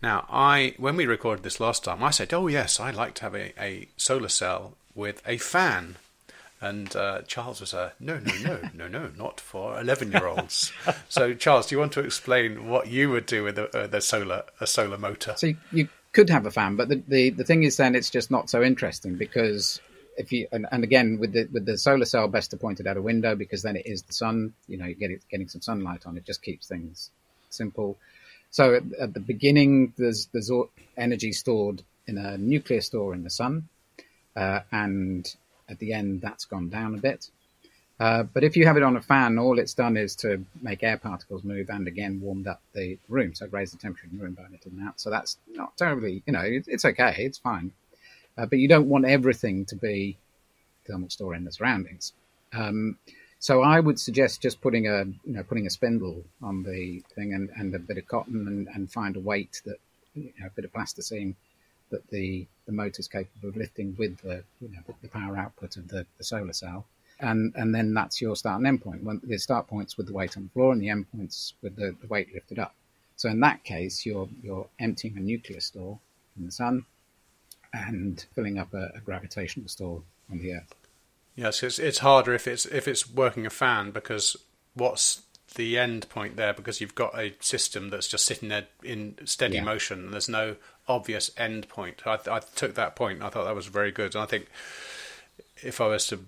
Now, 0.00 0.26
I 0.30 0.74
when 0.76 0.96
we 0.96 1.06
recorded 1.06 1.42
this 1.42 1.60
last 1.60 1.82
time, 1.82 2.04
I 2.04 2.10
said, 2.10 2.32
"Oh 2.32 2.46
yes, 2.46 2.78
I 2.78 2.90
like 2.90 3.14
to 3.14 3.22
have 3.22 3.34
a, 3.34 3.60
a 3.60 3.88
solar 3.96 4.28
cell 4.28 4.74
with 4.94 5.20
a 5.26 5.38
fan 5.38 5.96
and 6.60 6.94
uh, 6.96 7.22
Charles 7.22 7.60
was 7.60 7.72
a 7.72 7.92
no, 8.00 8.18
no, 8.18 8.32
no, 8.42 8.60
no, 8.74 8.88
no, 8.88 9.10
not 9.16 9.40
for 9.40 9.78
eleven-year-olds. 9.80 10.72
so, 11.08 11.34
Charles, 11.34 11.66
do 11.66 11.74
you 11.74 11.78
want 11.78 11.92
to 11.92 12.00
explain 12.00 12.68
what 12.68 12.88
you 12.88 13.10
would 13.10 13.26
do 13.26 13.44
with 13.44 13.58
a, 13.58 13.76
uh, 13.76 13.86
the 13.86 14.00
solar 14.00 14.44
a 14.60 14.66
solar 14.66 14.98
motor? 14.98 15.34
So 15.36 15.52
you 15.72 15.88
could 16.12 16.30
have 16.30 16.46
a 16.46 16.50
fan, 16.50 16.76
but 16.76 16.88
the, 16.88 17.02
the, 17.06 17.30
the 17.30 17.44
thing 17.44 17.62
is, 17.62 17.76
then 17.76 17.94
it's 17.94 18.10
just 18.10 18.30
not 18.30 18.50
so 18.50 18.62
interesting 18.62 19.16
because 19.16 19.80
if 20.16 20.32
you 20.32 20.48
and, 20.50 20.66
and, 20.72 20.82
again 20.82 21.18
with 21.20 21.32
the 21.32 21.48
with 21.52 21.64
the 21.64 21.78
solar 21.78 22.04
cell, 22.04 22.26
best 22.28 22.50
to 22.50 22.56
point 22.56 22.80
it 22.80 22.86
out 22.86 22.96
a 22.96 23.02
window 23.02 23.36
because 23.36 23.62
then 23.62 23.76
it 23.76 23.86
is 23.86 24.02
the 24.02 24.12
sun. 24.12 24.52
You 24.66 24.78
know, 24.78 24.86
you 24.86 24.94
get 24.94 25.10
it, 25.10 25.22
getting 25.30 25.48
some 25.48 25.62
sunlight 25.62 26.06
on 26.06 26.16
it 26.16 26.24
just 26.24 26.42
keeps 26.42 26.66
things 26.66 27.10
simple. 27.50 27.96
So 28.50 28.74
at, 28.74 28.82
at, 29.00 29.14
the 29.14 29.20
beginning, 29.20 29.92
there's 29.96 30.26
there's 30.32 30.50
energy 30.96 31.32
stored 31.32 31.82
in 32.06 32.18
a 32.18 32.36
nuclear 32.36 32.80
store 32.80 33.14
in 33.14 33.22
the 33.22 33.30
sun, 33.30 33.68
uh, 34.34 34.60
and 34.72 35.32
at 35.68 35.78
the 35.78 35.92
end, 35.92 36.20
that's 36.20 36.44
gone 36.44 36.68
down 36.68 36.94
a 36.94 36.98
bit. 36.98 37.30
Uh, 38.00 38.22
but 38.22 38.44
if 38.44 38.56
you 38.56 38.64
have 38.64 38.76
it 38.76 38.82
on 38.82 38.96
a 38.96 39.02
fan, 39.02 39.38
all 39.38 39.58
it's 39.58 39.74
done 39.74 39.96
is 39.96 40.14
to 40.14 40.44
make 40.62 40.82
air 40.84 40.96
particles 40.96 41.42
move 41.42 41.68
and 41.68 41.88
again 41.88 42.20
warmed 42.20 42.46
up 42.46 42.60
the 42.72 42.96
room. 43.08 43.34
So 43.34 43.46
raised 43.48 43.74
the 43.74 43.78
temperature 43.78 44.06
in 44.10 44.16
the 44.16 44.22
room 44.22 44.34
by 44.34 44.44
a 44.44 44.50
little 44.50 44.70
amount. 44.70 45.00
So 45.00 45.10
that's 45.10 45.36
not 45.48 45.76
terribly, 45.76 46.22
you 46.26 46.32
know, 46.32 46.40
it, 46.40 46.64
it's 46.68 46.84
okay, 46.84 47.14
it's 47.18 47.38
fine. 47.38 47.72
Uh, 48.36 48.46
but 48.46 48.60
you 48.60 48.68
don't 48.68 48.88
want 48.88 49.04
everything 49.04 49.64
to 49.64 49.74
be 49.74 50.16
thermal 50.86 51.10
store 51.10 51.34
in 51.34 51.44
the 51.44 51.50
surroundings. 51.50 52.12
Um, 52.52 52.98
so 53.40 53.62
I 53.62 53.80
would 53.80 53.98
suggest 53.98 54.42
just 54.42 54.60
putting 54.60 54.86
a, 54.86 55.04
you 55.04 55.32
know, 55.32 55.42
putting 55.42 55.66
a 55.66 55.70
spindle 55.70 56.24
on 56.40 56.62
the 56.62 57.02
thing 57.14 57.34
and, 57.34 57.50
and 57.56 57.74
a 57.74 57.78
bit 57.80 57.98
of 57.98 58.06
cotton 58.06 58.46
and, 58.46 58.68
and 58.74 58.90
find 58.90 59.16
a 59.16 59.20
weight 59.20 59.60
that, 59.64 59.78
you 60.14 60.32
know, 60.38 60.46
a 60.46 60.50
bit 60.50 60.64
of 60.64 60.72
plasticine 60.72 61.34
that 61.90 62.08
the, 62.10 62.46
the 62.66 62.72
motor 62.72 63.00
is 63.00 63.08
capable 63.08 63.48
of 63.48 63.56
lifting 63.56 63.94
with 63.98 64.18
the, 64.22 64.42
you 64.60 64.68
know, 64.68 64.94
the 65.02 65.08
power 65.08 65.36
output 65.36 65.76
of 65.76 65.88
the, 65.88 66.06
the 66.18 66.24
solar 66.24 66.52
cell 66.52 66.86
and 67.20 67.52
and 67.56 67.74
then 67.74 67.94
that's 67.94 68.20
your 68.20 68.36
start 68.36 68.58
and 68.58 68.66
end 68.66 68.82
point. 68.82 69.02
When 69.02 69.20
the 69.24 69.38
start 69.38 69.66
points 69.66 69.96
with 69.96 70.06
the 70.06 70.12
weight 70.12 70.36
on 70.36 70.44
the 70.44 70.50
floor, 70.50 70.72
and 70.72 70.80
the 70.80 70.88
end 70.88 71.10
points 71.10 71.54
with 71.62 71.76
the, 71.76 71.94
the 72.00 72.06
weight 72.06 72.32
lifted 72.32 72.58
up. 72.58 72.74
So 73.16 73.28
in 73.28 73.40
that 73.40 73.64
case, 73.64 74.06
you're 74.06 74.28
you're 74.42 74.66
emptying 74.78 75.16
a 75.16 75.20
nuclear 75.20 75.60
store 75.60 75.98
in 76.38 76.46
the 76.46 76.52
sun, 76.52 76.84
and 77.72 78.24
filling 78.34 78.58
up 78.58 78.72
a, 78.72 78.92
a 78.94 79.00
gravitational 79.00 79.68
store 79.68 80.02
on 80.30 80.38
the 80.38 80.54
Earth. 80.54 80.74
Yes, 81.34 81.62
it's 81.62 81.78
it's 81.78 81.98
harder 81.98 82.34
if 82.34 82.46
it's 82.46 82.66
if 82.66 82.86
it's 82.86 83.10
working 83.10 83.46
a 83.46 83.50
fan 83.50 83.90
because 83.90 84.36
what's 84.74 85.22
the 85.54 85.78
end 85.78 86.08
point 86.08 86.36
there 86.36 86.52
because 86.52 86.80
you've 86.80 86.94
got 86.94 87.18
a 87.18 87.34
system 87.40 87.90
that's 87.90 88.08
just 88.08 88.26
sitting 88.26 88.48
there 88.48 88.66
in 88.82 89.16
steady 89.24 89.56
yeah. 89.56 89.64
motion 89.64 90.04
and 90.04 90.12
there's 90.12 90.28
no 90.28 90.56
obvious 90.86 91.30
end 91.36 91.68
point. 91.68 92.02
I, 92.06 92.18
I 92.30 92.40
took 92.40 92.74
that 92.74 92.96
point. 92.96 93.22
I 93.22 93.28
thought 93.28 93.44
that 93.44 93.54
was 93.54 93.66
very 93.66 93.90
good, 93.92 94.14
and 94.14 94.22
I 94.22 94.26
think 94.26 94.48
if 95.62 95.80
I 95.80 95.86
was 95.86 96.06
to 96.08 96.20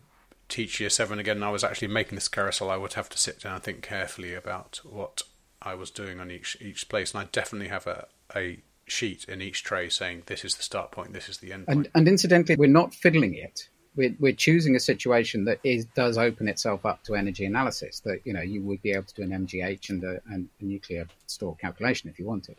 teach 0.48 0.80
year 0.80 0.90
seven 0.90 1.18
again 1.18 1.37
and 1.37 1.44
I 1.44 1.50
was 1.50 1.64
actually 1.64 1.88
making 1.88 2.16
this 2.16 2.28
carousel, 2.28 2.70
I 2.70 2.76
would 2.76 2.94
have 2.94 3.09
to 3.11 3.18
sit 3.18 3.40
down 3.40 3.54
and 3.54 3.62
think 3.62 3.83
carefully 3.83 4.35
about 4.35 4.80
what 4.85 5.22
I 5.62 5.74
was 5.74 5.90
doing 5.90 6.20
on 6.20 6.30
each 6.30 6.56
each 6.61 6.88
place. 6.88 7.14
And 7.14 7.22
I 7.22 7.28
definitely 7.30 7.68
have 7.68 7.87
a, 7.87 8.06
a 8.35 8.59
sheet 8.87 9.24
in 9.24 9.40
each 9.40 9.62
tray 9.62 9.88
saying 9.88 10.24
this 10.26 10.44
is 10.44 10.56
the 10.56 10.62
start 10.62 10.90
point, 10.90 11.12
this 11.12 11.28
is 11.28 11.38
the 11.38 11.52
end 11.52 11.66
point. 11.66 11.78
And, 11.78 11.88
and 11.94 12.09
incidentally, 12.09 12.56
we're 12.56 12.66
not 12.68 12.94
fiddling 12.94 13.35
it. 13.35 13.68
We're, 14.00 14.16
we're 14.18 14.32
choosing 14.32 14.76
a 14.76 14.80
situation 14.80 15.44
that 15.44 15.58
is 15.62 15.84
does 15.84 16.16
open 16.16 16.48
itself 16.48 16.86
up 16.86 17.04
to 17.04 17.14
energy 17.14 17.44
analysis. 17.44 18.00
That 18.00 18.20
you 18.24 18.32
know 18.32 18.40
you 18.40 18.62
would 18.62 18.80
be 18.80 18.92
able 18.92 19.02
to 19.02 19.14
do 19.14 19.22
an 19.22 19.46
MGH 19.46 19.90
and 19.90 20.02
a, 20.02 20.22
and 20.30 20.48
a 20.58 20.64
nuclear 20.64 21.06
store 21.26 21.54
calculation 21.56 22.08
if 22.08 22.18
you 22.18 22.24
wanted. 22.24 22.56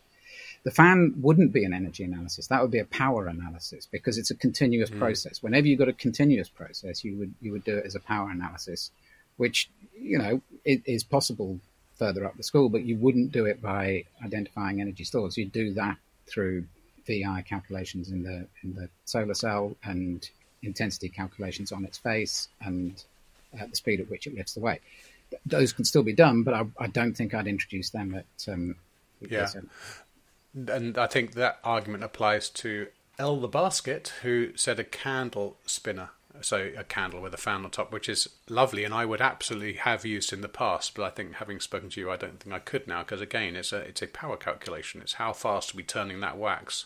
The 0.64 0.70
fan 0.70 1.16
wouldn't 1.18 1.52
be 1.52 1.66
an 1.66 1.74
energy 1.74 2.04
analysis. 2.04 2.46
That 2.46 2.62
would 2.62 2.70
be 2.70 2.78
a 2.78 2.86
power 2.86 3.26
analysis 3.26 3.88
because 3.92 4.20
it's 4.20 4.30
a 4.30 4.36
continuous 4.36 4.92
mm. 4.92 5.00
process. 5.00 5.42
Whenever 5.42 5.66
you've 5.66 5.80
got 5.80 5.88
a 5.88 5.94
continuous 5.94 6.48
process, 6.48 7.04
you 7.04 7.18
would 7.18 7.34
you 7.42 7.52
would 7.54 7.64
do 7.64 7.76
it 7.80 7.88
as 7.88 7.96
a 7.96 8.00
power 8.00 8.30
analysis, 8.30 8.92
which 9.38 9.68
you 10.00 10.20
know 10.20 10.42
is 10.64 11.04
possible 11.04 11.60
further 11.98 12.24
up 12.24 12.38
the 12.38 12.44
school, 12.44 12.70
but 12.70 12.84
you 12.84 12.98
wouldn't 12.98 13.32
do 13.32 13.48
it 13.48 13.64
by 13.64 14.04
identifying 14.24 14.80
energy 14.80 15.06
stores. 15.06 15.38
You'd 15.38 15.52
do 15.52 15.74
that 15.74 15.98
through 16.28 16.66
VI 17.08 17.44
calculations 17.50 18.12
in 18.12 18.22
the 18.22 18.46
in 18.62 18.76
the 18.76 18.90
solar 19.06 19.34
cell 19.34 19.76
and 19.84 20.30
intensity 20.64 21.10
calculations 21.10 21.72
on 21.72 21.86
its 21.86 21.98
face 21.98 22.48
and 22.62 23.04
uh, 23.60 23.66
the 23.70 23.76
speed 23.76 24.00
at 24.00 24.10
which 24.10 24.28
it 24.28 24.36
lifts 24.36 24.54
the 24.54 24.60
weight. 24.60 24.82
Those 25.46 25.72
can 25.74 25.86
still 25.86 26.04
be 26.04 26.14
done, 26.14 26.44
but 26.44 26.54
I, 26.54 26.66
I 26.80 26.88
don't 26.88 27.16
think 27.16 27.34
I'd 27.34 27.48
introduce 27.48 27.90
them 27.90 28.16
at 28.16 28.52
um, 28.52 28.76
yeah 29.22 29.48
and 30.56 30.98
I 30.98 31.08
think 31.08 31.34
that 31.34 31.60
argument 31.64 32.04
applies 32.04 32.50
to 32.50 32.88
L 33.18 33.40
the 33.40 33.48
Basket, 33.48 34.14
who 34.22 34.52
said 34.56 34.80
a 34.80 34.84
candle 34.84 35.58
spinner. 35.66 36.10
So 36.42 36.72
a 36.78 36.84
candle 36.84 37.22
with 37.22 37.34
a 37.34 37.38
fan 37.38 37.66
on 37.66 37.72
top, 37.72 37.92
which 37.92 38.10
is 38.10 38.28
lovely, 38.50 38.84
and 38.84 38.94
I 38.94 39.06
would 39.06 39.22
absolutely 39.22 39.74
have 39.74 40.06
used 40.06 40.34
in 40.34 40.42
the 40.42 40.48
past. 40.48 40.96
But 40.96 41.04
I 41.04 41.10
think, 41.10 41.34
having 41.36 41.60
spoken 41.60 41.90
to 41.90 42.00
you, 42.00 42.10
I 42.10 42.16
don't 42.16 42.40
think 42.40 42.56
I 42.56 42.60
could 42.60 42.88
now 42.88 43.04
because 43.04 43.22
again, 43.22 43.56
it's 43.56 43.72
a 43.72 43.78
it's 43.78 44.02
a 44.02 44.08
power 44.08 44.38
calculation. 44.38 45.02
It's 45.02 45.14
how 45.14 45.34
fast 45.34 45.74
are 45.74 45.78
we 45.78 45.84
turning 45.84 46.20
that 46.22 46.38
wax, 46.38 46.86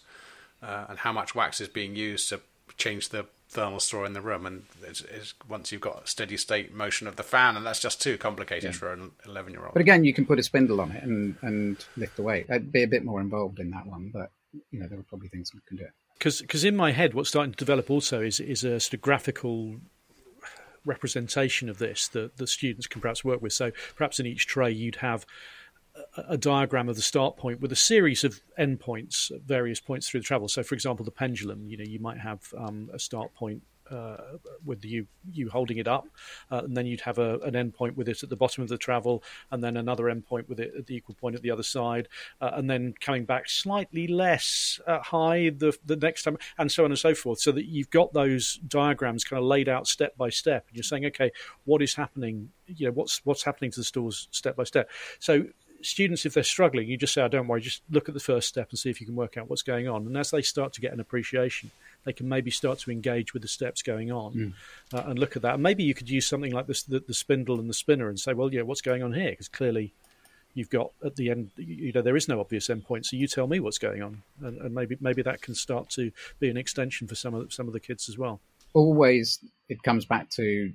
uh, 0.61 0.85
and 0.89 0.99
how 0.99 1.13
much 1.13 1.35
wax 1.35 1.61
is 1.61 1.69
being 1.69 1.95
used 1.95 2.27
to 2.29 2.41
change 2.77 3.09
the 3.09 3.27
thermal 3.49 3.79
store 3.79 4.05
in 4.05 4.13
the 4.13 4.21
room, 4.21 4.45
and 4.45 4.63
it's, 4.83 5.01
it's, 5.01 5.33
once 5.47 5.71
you've 5.71 5.81
got 5.81 6.07
steady 6.07 6.37
state 6.37 6.73
motion 6.73 7.07
of 7.07 7.15
the 7.15 7.23
fan, 7.23 7.55
and 7.55 7.65
that's 7.65 7.79
just 7.79 8.01
too 8.01 8.17
complicated 8.17 8.71
yeah. 8.73 8.77
for 8.77 8.91
an 8.91 9.11
eleven 9.25 9.53
year 9.53 9.63
old. 9.63 9.73
But 9.73 9.81
again, 9.81 10.03
you 10.03 10.13
can 10.13 10.25
put 10.25 10.39
a 10.39 10.43
spindle 10.43 10.81
on 10.81 10.91
it 10.91 11.03
and 11.03 11.35
and 11.41 11.83
lift 11.97 12.15
the 12.15 12.23
weight. 12.23 12.47
I'd 12.49 12.71
be 12.71 12.83
a 12.83 12.87
bit 12.87 13.03
more 13.03 13.21
involved 13.21 13.59
in 13.59 13.71
that 13.71 13.85
one, 13.85 14.11
but 14.13 14.31
you 14.71 14.79
know 14.79 14.87
there 14.87 14.99
are 14.99 15.03
probably 15.03 15.29
things 15.29 15.53
we 15.53 15.61
can 15.67 15.77
do. 15.77 15.87
Because 16.17 16.63
in 16.63 16.75
my 16.75 16.91
head, 16.91 17.13
what's 17.13 17.29
starting 17.29 17.51
to 17.51 17.57
develop 17.57 17.89
also 17.89 18.21
is 18.21 18.39
is 18.39 18.63
a 18.63 18.79
sort 18.79 18.95
of 18.95 19.01
graphical 19.01 19.77
representation 20.85 21.67
of 21.67 21.79
this 21.79 22.07
that 22.09 22.37
the 22.37 22.47
students 22.47 22.87
can 22.87 23.01
perhaps 23.01 23.25
work 23.25 23.41
with. 23.41 23.53
So 23.53 23.71
perhaps 23.95 24.19
in 24.19 24.25
each 24.25 24.47
tray 24.47 24.71
you'd 24.71 24.97
have 24.97 25.25
a 26.17 26.37
diagram 26.37 26.89
of 26.89 26.95
the 26.95 27.01
start 27.01 27.37
point 27.37 27.61
with 27.61 27.71
a 27.71 27.75
series 27.75 28.23
of 28.23 28.41
endpoints 28.59 29.31
at 29.31 29.41
various 29.41 29.79
points 29.79 30.09
through 30.09 30.21
the 30.21 30.25
travel. 30.25 30.47
So, 30.47 30.63
for 30.63 30.75
example, 30.75 31.05
the 31.05 31.11
pendulum, 31.11 31.67
you 31.67 31.77
know, 31.77 31.83
you 31.83 31.99
might 31.99 32.19
have 32.19 32.53
um, 32.57 32.89
a 32.93 32.99
start 32.99 33.33
point 33.33 33.63
uh, 33.91 34.17
with 34.65 34.83
you 34.83 35.05
you 35.31 35.49
holding 35.49 35.77
it 35.77 35.87
up, 35.87 36.07
uh, 36.51 36.61
and 36.63 36.75
then 36.75 36.85
you'd 36.85 37.01
have 37.01 37.19
a, 37.19 37.37
an 37.39 37.53
endpoint 37.53 37.95
with 37.95 38.09
it 38.09 38.23
at 38.23 38.29
the 38.29 38.35
bottom 38.35 38.63
of 38.63 38.69
the 38.69 38.77
travel, 38.77 39.23
and 39.51 39.63
then 39.63 39.77
another 39.77 40.05
endpoint 40.05 40.47
with 40.49 40.59
it 40.59 40.73
at 40.75 40.87
the 40.87 40.95
equal 40.95 41.15
point 41.15 41.35
at 41.35 41.41
the 41.41 41.51
other 41.51 41.63
side, 41.63 42.07
uh, 42.41 42.51
and 42.53 42.69
then 42.69 42.95
coming 42.99 43.25
back 43.25 43.47
slightly 43.47 44.07
less 44.07 44.79
uh, 44.87 44.99
high 44.99 45.49
the 45.49 45.77
the 45.85 45.95
next 45.95 46.23
time, 46.23 46.37
and 46.57 46.71
so 46.71 46.83
on 46.83 46.91
and 46.91 46.99
so 46.99 47.13
forth. 47.13 47.39
So 47.39 47.51
that 47.51 47.65
you've 47.65 47.89
got 47.89 48.13
those 48.13 48.55
diagrams 48.67 49.23
kind 49.23 49.39
of 49.39 49.45
laid 49.45 49.69
out 49.69 49.87
step 49.87 50.17
by 50.17 50.29
step, 50.29 50.65
and 50.67 50.75
you're 50.75 50.83
saying, 50.83 51.05
okay, 51.05 51.31
what 51.65 51.81
is 51.81 51.93
happening? 51.95 52.49
You 52.65 52.87
know, 52.87 52.91
what's 52.93 53.21
what's 53.23 53.43
happening 53.43 53.71
to 53.71 53.79
the 53.79 53.83
stores 53.83 54.27
step 54.31 54.55
by 54.55 54.63
step. 54.63 54.89
So 55.19 55.45
students, 55.81 56.25
if 56.25 56.33
they're 56.33 56.43
struggling, 56.43 56.87
you 56.87 56.97
just 56.97 57.13
say, 57.13 57.21
oh, 57.21 57.27
don't 57.27 57.47
worry, 57.47 57.61
just 57.61 57.81
look 57.89 58.07
at 58.07 58.13
the 58.13 58.19
first 58.19 58.47
step 58.47 58.69
and 58.69 58.79
see 58.79 58.89
if 58.89 58.99
you 58.99 59.07
can 59.07 59.15
work 59.15 59.37
out 59.37 59.49
what's 59.49 59.61
going 59.61 59.87
on. 59.87 60.05
And 60.05 60.17
as 60.17 60.31
they 60.31 60.41
start 60.41 60.73
to 60.73 60.81
get 60.81 60.93
an 60.93 60.99
appreciation, 60.99 61.71
they 62.03 62.13
can 62.13 62.27
maybe 62.27 62.51
start 62.51 62.79
to 62.79 62.91
engage 62.91 63.33
with 63.33 63.41
the 63.41 63.47
steps 63.47 63.81
going 63.81 64.11
on 64.11 64.33
mm. 64.33 64.53
uh, 64.93 65.09
and 65.09 65.19
look 65.19 65.35
at 65.35 65.41
that. 65.41 65.55
And 65.55 65.63
maybe 65.63 65.83
you 65.83 65.93
could 65.93 66.09
use 66.09 66.27
something 66.27 66.51
like 66.51 66.67
this, 66.67 66.83
the, 66.83 66.99
the 66.99 67.13
spindle 67.13 67.59
and 67.59 67.69
the 67.69 67.73
spinner 67.73 68.09
and 68.09 68.19
say, 68.19 68.33
well, 68.33 68.53
yeah, 68.53 68.61
what's 68.61 68.81
going 68.81 69.03
on 69.03 69.13
here? 69.13 69.31
Because 69.31 69.47
clearly 69.47 69.93
you've 70.53 70.69
got 70.69 70.91
at 71.03 71.15
the 71.15 71.29
end, 71.29 71.51
you 71.57 71.91
know, 71.91 72.01
there 72.01 72.15
is 72.15 72.27
no 72.27 72.39
obvious 72.39 72.67
endpoint. 72.67 73.05
So 73.05 73.17
you 73.17 73.27
tell 73.27 73.47
me 73.47 73.59
what's 73.59 73.77
going 73.77 74.01
on. 74.01 74.23
And, 74.41 74.59
and 74.61 74.73
maybe, 74.73 74.97
maybe 75.01 75.21
that 75.23 75.41
can 75.41 75.55
start 75.55 75.89
to 75.91 76.11
be 76.39 76.49
an 76.49 76.57
extension 76.57 77.07
for 77.07 77.15
some 77.15 77.33
of, 77.33 77.53
some 77.53 77.67
of 77.67 77.73
the 77.73 77.79
kids 77.79 78.09
as 78.09 78.17
well. 78.17 78.39
Always, 78.73 79.39
it 79.69 79.83
comes 79.83 80.05
back 80.05 80.29
to 80.31 80.73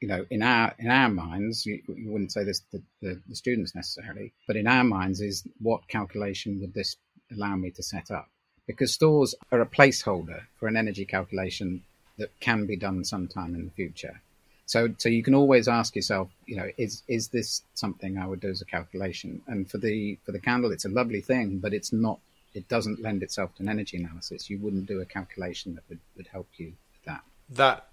you 0.00 0.08
know, 0.08 0.26
in 0.30 0.42
our 0.42 0.74
in 0.78 0.90
our 0.90 1.08
minds, 1.08 1.66
you, 1.66 1.80
you 1.88 2.10
wouldn't 2.10 2.32
say 2.32 2.44
this 2.44 2.60
to 2.70 2.82
the, 3.00 3.20
the, 3.28 3.34
students 3.34 3.74
necessarily, 3.74 4.32
but 4.46 4.56
in 4.56 4.66
our 4.66 4.84
minds 4.84 5.20
is 5.20 5.44
what 5.60 5.88
calculation 5.88 6.60
would 6.60 6.74
this 6.74 6.96
allow 7.30 7.56
me 7.56 7.70
to 7.70 7.82
set 7.82 8.10
up? 8.10 8.28
Because 8.66 8.92
stores 8.92 9.34
are 9.50 9.60
a 9.60 9.66
placeholder 9.66 10.42
for 10.58 10.68
an 10.68 10.76
energy 10.76 11.04
calculation 11.04 11.82
that 12.18 12.38
can 12.40 12.66
be 12.66 12.76
done 12.76 13.04
sometime 13.04 13.54
in 13.54 13.64
the 13.64 13.70
future. 13.70 14.20
So, 14.66 14.94
so 14.96 15.08
you 15.08 15.22
can 15.22 15.34
always 15.34 15.68
ask 15.68 15.96
yourself, 15.96 16.30
you 16.46 16.56
know, 16.56 16.70
is 16.78 17.02
is 17.08 17.28
this 17.28 17.62
something 17.74 18.18
I 18.18 18.26
would 18.26 18.40
do 18.40 18.48
as 18.48 18.62
a 18.62 18.64
calculation? 18.64 19.42
And 19.46 19.70
for 19.70 19.78
the 19.78 20.18
for 20.24 20.32
the 20.32 20.38
candle, 20.38 20.72
it's 20.72 20.84
a 20.84 20.88
lovely 20.88 21.20
thing, 21.20 21.58
but 21.58 21.74
it's 21.74 21.92
not. 21.92 22.20
It 22.54 22.68
doesn't 22.68 23.00
lend 23.00 23.22
itself 23.22 23.54
to 23.56 23.62
an 23.62 23.68
energy 23.68 23.96
analysis. 23.96 24.50
You 24.50 24.58
wouldn't 24.58 24.86
do 24.86 25.00
a 25.00 25.06
calculation 25.06 25.74
that 25.74 25.84
would, 25.88 26.00
would 26.16 26.26
help 26.26 26.48
you 26.58 26.66
with 26.66 27.04
that. 27.06 27.22
That 27.50 27.88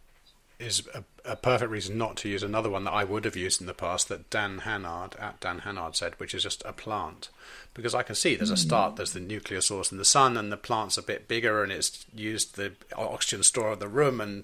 is 0.59 0.87
a, 0.93 1.03
a, 1.23 1.35
perfect 1.37 1.71
reason 1.71 1.97
not 1.97 2.17
to 2.17 2.29
use 2.29 2.43
another 2.43 2.69
one 2.69 2.83
that 2.83 2.91
I 2.91 3.05
would 3.05 3.23
have 3.23 3.37
used 3.37 3.61
in 3.61 3.67
the 3.67 3.73
past 3.73 4.09
that 4.09 4.29
Dan 4.29 4.59
Hannard 4.59 5.15
at 5.15 5.39
Dan 5.39 5.59
Hannard 5.59 5.95
said, 5.95 6.13
which 6.17 6.35
is 6.35 6.43
just 6.43 6.61
a 6.65 6.73
plant. 6.73 7.29
Because 7.73 7.95
I 7.95 8.03
can 8.03 8.15
see 8.15 8.35
there's 8.35 8.49
a 8.49 8.55
hmm. 8.55 8.59
start, 8.59 8.95
there's 8.97 9.13
the 9.13 9.21
nuclear 9.21 9.61
source 9.61 9.91
in 9.91 9.97
the 9.97 10.05
sun, 10.05 10.35
and 10.35 10.51
the 10.51 10.57
plant's 10.57 10.97
a 10.97 11.01
bit 11.01 11.27
bigger, 11.27 11.63
and 11.63 11.71
it's 11.71 12.05
used 12.13 12.55
the 12.55 12.73
oxygen 12.95 13.43
store 13.43 13.71
of 13.71 13.79
the 13.79 13.87
room, 13.87 14.19
and 14.19 14.43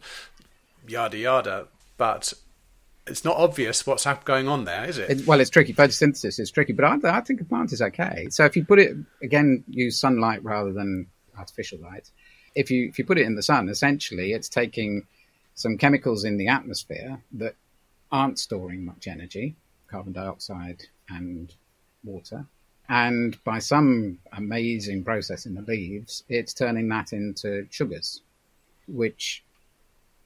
yada 0.88 1.18
yada. 1.18 1.68
But 1.98 2.34
it's 3.08 3.26
not 3.26 3.36
obvious 3.36 3.86
what's 3.86 4.06
going 4.24 4.48
on 4.48 4.64
there, 4.64 4.86
is 4.86 4.98
it? 4.98 5.10
it 5.10 5.28
well, 5.28 5.42
it's 5.42 5.50
tricky. 5.50 5.74
Photosynthesis 5.74 6.40
is 6.40 6.50
tricky, 6.50 6.74
but 6.74 6.86
I, 6.86 7.18
I 7.18 7.22
think 7.22 7.42
a 7.42 7.46
plant 7.46 7.74
is 7.74 7.82
okay. 7.82 8.28
So 8.30 8.46
if 8.46 8.56
you 8.56 8.64
put 8.64 8.80
it 8.80 8.96
again, 9.22 9.64
use 9.68 10.00
sunlight 10.00 10.44
rather 10.44 10.72
than 10.72 11.08
artificial 11.38 11.80
light. 11.80 12.10
If 12.56 12.72
you 12.72 12.88
if 12.88 12.98
you 12.98 13.06
put 13.06 13.18
it 13.18 13.26
in 13.26 13.36
the 13.36 13.44
sun, 13.44 13.68
essentially, 13.68 14.32
it's 14.32 14.48
taking 14.48 15.06
some 15.56 15.78
chemicals 15.78 16.26
in 16.26 16.38
the 16.38 16.50
atmosphere 16.50 17.22
that 17.32 17.56
aren't 18.12 18.38
storing 18.38 18.86
much 18.86 19.08
energy, 19.08 19.56
carbon 19.88 20.14
dioxide 20.14 20.84
and 21.10 21.54
water. 22.04 22.46
And 22.88 23.42
by 23.44 23.60
some 23.60 24.20
amazing 24.34 25.04
process 25.04 25.46
in 25.46 25.56
the 25.56 25.62
leaves, 25.62 26.24
it's 26.30 26.54
turning 26.54 26.88
that 26.90 27.14
into 27.14 27.68
sugars, 27.72 28.22
which 28.88 29.44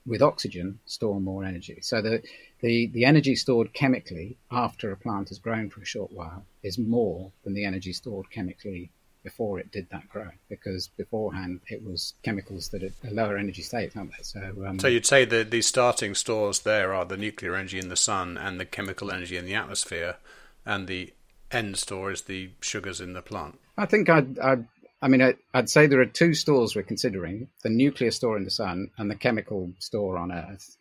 with 0.06 0.22
oxygen 0.22 0.80
store 0.86 1.22
more 1.22 1.44
energy. 1.44 1.78
So 1.82 2.02
the, 2.02 2.24
the, 2.62 2.88
the 2.88 3.06
energy 3.06 3.36
stored 3.36 3.74
chemically 3.74 4.36
after 4.52 4.92
a 4.92 4.98
plant 4.98 5.30
has 5.30 5.40
grown 5.40 5.70
for 5.70 5.82
a 5.82 5.86
short 5.86 6.12
while 6.12 6.44
is 6.64 6.78
more 6.78 7.32
than 7.44 7.54
the 7.54 7.66
energy 7.66 7.94
stored 7.94 8.32
chemically 8.32 8.90
before 9.24 9.60
it 9.60 9.72
did 9.72 9.90
that 9.90 10.08
grow 10.10 10.30
because 10.50 10.88
beforehand 10.88 11.60
it 11.68 11.84
was 11.84 12.14
chemicals 12.24 12.70
that 12.70 12.84
are 12.84 12.92
a 13.08 13.12
lower 13.12 13.38
energy 13.38 13.62
state, 13.62 13.96
aren't 13.96 14.12
they? 14.12 14.24
So, 14.24 14.66
um, 14.66 14.80
so 14.80 14.88
you'd 14.88 15.06
say 15.06 15.26
that 15.26 15.52
the 15.52 15.62
starting 15.62 16.16
stores 16.16 16.60
there 16.60 16.94
are 16.94 17.06
the 17.06 17.18
nuclear 17.18 17.56
energy 17.56 17.80
in 17.80 17.90
the 17.90 17.96
sun 17.96 18.38
and 18.38 18.60
the 18.60 18.66
chemical 18.66 19.12
energy 19.12 19.38
in 19.38 19.46
the 19.46 19.56
atmosphere, 19.56 20.18
and 20.66 20.88
the 20.88 21.14
end 21.52 21.78
store 21.78 22.12
is 22.12 22.24
the 22.24 22.52
sugars 22.62 23.02
in 23.02 23.14
the 23.14 23.22
plant. 23.22 23.60
I 23.78 23.86
think 23.86 24.10
I'd, 24.10 24.38
I'd 24.40 24.68
I 25.02 25.08
mean, 25.08 25.22
I, 25.22 25.36
would 25.54 25.70
say 25.70 25.88
there 25.88 26.02
are 26.02 26.06
two 26.06 26.34
stores 26.34 26.76
we're 26.76 26.84
considering 26.84 27.48
the 27.64 27.70
nuclear 27.70 28.12
store 28.12 28.36
in 28.36 28.44
the 28.44 28.52
sun 28.52 28.92
and 28.98 29.10
the 29.10 29.16
chemical 29.16 29.72
store 29.80 30.18
on 30.18 30.32
Earth. 30.32 30.78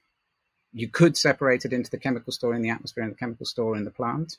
You 0.72 0.88
could 0.88 1.16
separate 1.16 1.64
it 1.64 1.72
into 1.72 1.90
the 1.90 1.98
chemical 1.98 2.32
store 2.32 2.54
in 2.54 2.62
the 2.62 2.70
atmosphere 2.70 3.04
and 3.04 3.12
the 3.12 3.18
chemical 3.18 3.46
store 3.46 3.76
in 3.76 3.84
the 3.84 3.90
plant. 3.90 4.36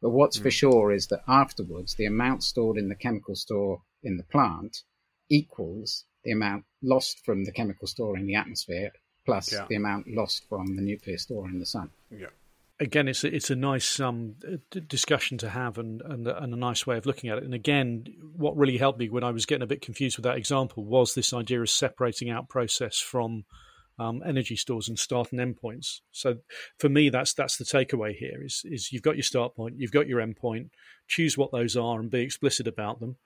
But 0.00 0.10
what's 0.10 0.38
mm. 0.38 0.42
for 0.42 0.50
sure 0.50 0.92
is 0.92 1.08
that 1.08 1.22
afterwards, 1.28 1.94
the 1.94 2.06
amount 2.06 2.42
stored 2.44 2.76
in 2.76 2.88
the 2.88 2.94
chemical 2.94 3.34
store 3.34 3.82
in 4.02 4.16
the 4.16 4.24
plant 4.24 4.82
equals 5.28 6.04
the 6.24 6.32
amount 6.32 6.64
lost 6.82 7.24
from 7.24 7.44
the 7.44 7.52
chemical 7.52 7.86
store 7.86 8.16
in 8.16 8.26
the 8.26 8.34
atmosphere 8.34 8.92
plus 9.24 9.52
yeah. 9.52 9.66
the 9.68 9.76
amount 9.76 10.06
lost 10.08 10.48
from 10.48 10.76
the 10.76 10.82
nuclear 10.82 11.18
store 11.18 11.48
in 11.48 11.58
the 11.58 11.66
sun. 11.66 11.90
Yeah 12.10 12.28
again, 12.80 13.06
it's 13.06 13.22
a, 13.22 13.34
it's 13.34 13.50
a 13.50 13.56
nice 13.56 14.00
um, 14.00 14.34
discussion 14.88 15.38
to 15.38 15.50
have 15.50 15.78
and, 15.78 16.00
and, 16.02 16.26
and 16.26 16.54
a 16.54 16.56
nice 16.56 16.86
way 16.86 16.96
of 16.96 17.06
looking 17.06 17.30
at 17.30 17.38
it. 17.38 17.44
And 17.44 17.54
again, 17.54 18.06
what 18.36 18.56
really 18.56 18.78
helped 18.78 18.98
me 18.98 19.08
when 19.08 19.22
I 19.22 19.30
was 19.30 19.46
getting 19.46 19.62
a 19.62 19.66
bit 19.66 19.82
confused 19.82 20.16
with 20.16 20.24
that 20.24 20.38
example 20.38 20.84
was 20.84 21.14
this 21.14 21.32
idea 21.32 21.60
of 21.60 21.70
separating 21.70 22.30
out 22.30 22.48
process 22.48 22.98
from 22.98 23.44
um, 24.00 24.22
energy 24.26 24.56
stores 24.56 24.88
and 24.88 24.98
start 24.98 25.30
and 25.30 25.40
end 25.40 25.58
points. 25.58 26.02
So 26.10 26.38
for 26.78 26.88
me, 26.88 27.10
that's 27.10 27.34
that's 27.34 27.58
the 27.58 27.64
takeaway 27.64 28.16
here: 28.16 28.42
is 28.42 28.62
is 28.64 28.90
you've 28.90 29.02
got 29.02 29.16
your 29.16 29.22
start 29.22 29.54
point, 29.54 29.74
you've 29.78 29.92
got 29.92 30.08
your 30.08 30.20
end 30.20 30.36
point. 30.36 30.70
Choose 31.06 31.36
what 31.36 31.52
those 31.52 31.76
are 31.76 32.00
and 32.00 32.10
be 32.10 32.20
explicit 32.20 32.66
about 32.66 33.00
them 33.00 33.16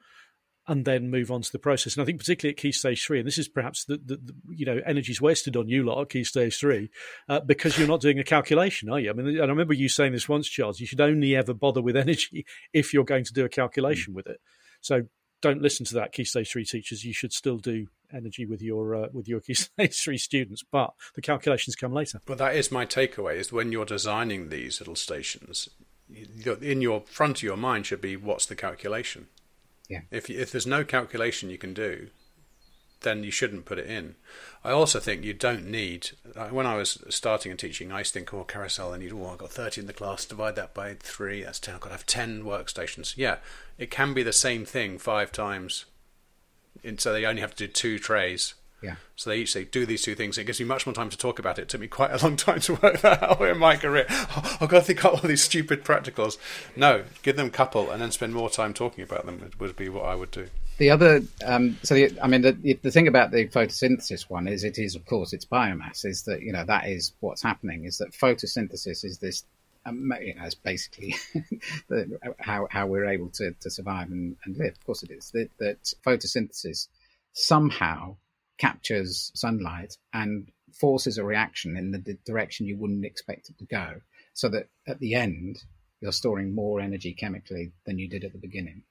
and 0.67 0.85
then 0.85 1.11
move 1.11 1.31
on 1.31 1.43
to 1.43 1.53
the 1.53 1.59
process. 1.59 1.95
And 1.95 2.03
I 2.03 2.07
think 2.07 2.19
particularly 2.19 2.55
at 2.55 2.59
key 2.59 2.73
stage 2.73 3.05
three, 3.05 3.19
and 3.19 3.27
this 3.27 3.39
is 3.39 3.49
perhaps 3.49 3.85
the, 3.85 3.99
the, 3.99 4.17
the 4.17 4.35
you 4.51 4.67
know 4.67 4.81
energy's 4.85 5.21
wasted 5.21 5.57
on 5.57 5.69
you 5.69 5.85
lot 5.85 6.01
at 6.01 6.09
key 6.09 6.25
stage 6.25 6.59
three 6.59 6.91
uh, 7.29 7.41
because 7.41 7.79
you're 7.79 7.89
not 7.89 8.01
doing 8.01 8.19
a 8.19 8.25
calculation, 8.25 8.91
are 8.91 8.99
you? 8.99 9.11
I 9.11 9.13
mean, 9.13 9.29
and 9.29 9.43
I 9.43 9.47
remember 9.47 9.75
you 9.75 9.89
saying 9.89 10.13
this 10.13 10.29
once, 10.29 10.49
Charles. 10.49 10.81
You 10.81 10.87
should 10.87 11.01
only 11.01 11.37
ever 11.37 11.55
bother 11.55 11.83
with 11.83 11.97
energy 12.05 12.47
if 12.73 12.93
you're 12.93 13.05
going 13.05 13.25
to 13.25 13.33
do 13.33 13.45
a 13.45 13.49
calculation 13.49 14.13
mm. 14.13 14.17
with 14.17 14.27
it. 14.27 14.41
So 14.81 15.05
don't 15.45 15.63
listen 15.63 15.87
to 15.87 15.95
that 15.95 16.13
key 16.13 16.25
stage 16.25 16.51
three 16.51 16.65
teachers. 16.65 17.05
You 17.05 17.13
should 17.13 17.33
still 17.33 17.59
do 17.59 17.87
energy 18.13 18.47
with 18.47 18.63
your 18.63 18.95
uh, 18.95 19.09
with 19.13 19.29
your 19.29 19.41
key 19.47 19.55
stage 19.55 20.03
three 20.03 20.19
students, 20.19 20.63
but 20.71 20.95
the 21.15 21.23
calculations 21.23 21.77
come 21.77 21.93
later. 21.93 22.21
But 22.27 22.39
that 22.39 22.57
is 22.57 22.73
my 22.73 22.87
takeaway: 22.87 23.37
is 23.37 23.53
when 23.53 23.71
you're 23.73 23.85
designing 23.85 24.49
these 24.49 24.81
little 24.81 24.97
stations, 24.97 25.69
in 26.61 26.81
your 26.81 27.03
front 27.03 27.39
of 27.39 27.43
your 27.43 27.57
mind 27.57 27.87
should 27.87 28.01
be 28.01 28.17
what's 28.17 28.47
the 28.47 28.57
calculation 28.57 29.29
yeah. 29.89 30.01
If 30.11 30.31
if 30.31 30.51
there's 30.51 30.67
no 30.67 30.85
calculation 30.85 31.51
you 31.51 31.59
can 31.59 31.75
do, 31.75 32.09
then 33.05 33.23
you 33.23 33.31
shouldn't 33.31 33.65
put 33.65 33.79
it 33.79 33.87
in. 33.87 34.17
I 34.65 34.71
also 34.71 34.99
think 34.99 35.23
you 35.23 35.33
don't 35.33 35.67
need. 35.67 36.11
When 36.51 36.67
I 36.67 36.77
was 36.77 37.03
starting 37.09 37.51
and 37.51 37.59
teaching, 37.59 37.93
I 37.93 37.99
used 37.99 38.13
to 38.13 38.19
think, 38.19 38.35
oh, 38.35 38.45
carousel, 38.45 38.93
I 38.93 38.99
need. 38.99 39.13
Oh, 39.13 39.29
I've 39.29 39.39
got 39.39 39.53
thirty 39.53 39.81
in 39.81 39.87
the 39.87 39.93
class. 39.93 40.25
Divide 40.25 40.57
that 40.57 40.75
by 40.75 40.95
three. 40.95 41.43
That's 41.43 41.61
ten. 41.61 41.75
I've 41.75 41.81
got 41.81 41.91
to 41.91 41.95
have 41.95 42.07
ten 42.07 42.43
workstations. 42.43 43.17
Yeah, 43.17 43.37
it 43.79 43.91
can 43.91 44.13
be 44.13 44.23
the 44.23 44.33
same 44.33 44.65
thing 44.65 44.99
five 44.99 45.31
times. 45.31 45.85
And 46.83 47.01
so 47.01 47.13
they 47.13 47.25
only 47.25 47.41
have 47.41 47.55
to 47.55 47.67
do 47.67 47.73
two 47.73 47.99
trays 47.99 48.55
yeah. 48.85 48.97
So 49.17 49.31
they 49.31 49.39
each 49.39 49.53
say, 49.53 49.65
do 49.65 49.87
these 49.87 50.03
two 50.03 50.15
things. 50.15 50.37
It 50.37 50.45
gives 50.45 50.61
me 50.61 50.67
much 50.67 50.87
more 50.87 50.93
time 50.93 51.09
to 51.09 51.17
talk 51.17 51.39
about 51.39 51.59
it. 51.59 51.63
It 51.63 51.69
took 51.71 51.81
me 51.81 51.87
quite 51.89 52.11
a 52.11 52.23
long 52.23 52.37
time 52.37 52.61
to 52.61 52.75
work 52.83 53.01
that 53.01 53.23
out 53.23 53.41
in 53.41 53.59
my 53.59 53.77
career. 53.77 54.05
Oh, 54.11 54.59
I've 54.61 54.69
got 54.69 54.81
to 54.81 54.83
think 54.83 55.05
out 55.05 55.13
all 55.15 55.29
these 55.29 55.43
stupid 55.43 55.85
practicals. 55.85 56.37
No, 56.77 57.05
give 57.23 57.37
them 57.37 57.47
a 57.47 57.51
couple 57.51 57.91
and 57.91 58.03
then 58.03 58.11
spend 58.11 58.35
more 58.35 58.51
time 58.51 58.75
talking 58.75 59.03
about 59.03 59.25
them 59.25 59.51
would 59.59 59.75
be 59.75 59.89
what 59.89 60.05
I 60.05 60.15
would 60.15 60.31
do. 60.31 60.49
The 60.77 60.91
other, 60.91 61.23
um, 61.45 61.79
so 61.83 61.95
the, 61.95 62.19
I 62.21 62.27
mean, 62.27 62.43
the, 62.43 62.79
the 62.83 62.91
thing 62.91 63.07
about 63.07 63.31
the 63.31 63.47
photosynthesis 63.47 64.29
one 64.29 64.49
is 64.49 64.65
it 64.65 64.79
is, 64.79 64.97
of 64.97 65.07
course, 65.07 65.33
it's 65.33 65.45
biomass. 65.45 66.05
Is 66.05 66.23
that 66.25 66.43
you 66.43 66.53
know 66.53 66.65
that 66.65 66.89
is 66.89 67.13
what's 67.21 67.43
happening. 67.43 67.85
Is 67.85 67.99
that 67.99 68.13
photosynthesis 68.13 69.05
is 69.05 69.19
this 69.19 69.45
um, 69.87 70.13
you 70.21 70.35
know, 70.35 70.45
it's 70.45 70.55
basically 70.55 71.15
the, 71.89 72.19
how 72.41 72.67
how 72.71 72.87
we're 72.87 73.07
able 73.07 73.29
to, 73.31 73.53
to 73.61 73.71
survive 73.71 74.11
and, 74.11 74.37
and 74.45 74.57
live. 74.57 74.73
Of 74.73 74.87
course, 74.87 75.03
it 75.03 75.11
is 75.11 75.31
that, 75.33 75.51
that 75.59 75.95
photosynthesis 76.05 76.89
somehow 77.33 78.17
captures 78.59 79.31
sunlight 79.35 79.97
and 80.13 80.49
forces 80.73 81.19
a 81.19 81.25
reaction 81.25 81.77
in 81.77 81.91
the 81.93 82.19
direction 82.25 82.67
you 82.67 82.77
wouldn't 82.77 83.05
expect 83.05 83.51
it 83.51 83.59
to 83.59 83.65
go. 83.67 84.01
So 84.33 84.49
that 84.49 84.69
at 84.89 84.99
the 84.99 85.15
end, 85.15 85.63
you're 86.01 86.13
storing 86.13 86.55
more 86.55 86.81
energy 86.81 87.15
chemically 87.15 87.73
than 87.87 87.99
you 87.99 88.09
did 88.09 88.25
at 88.25 88.33
the 88.33 88.39
beginning. 88.39 88.83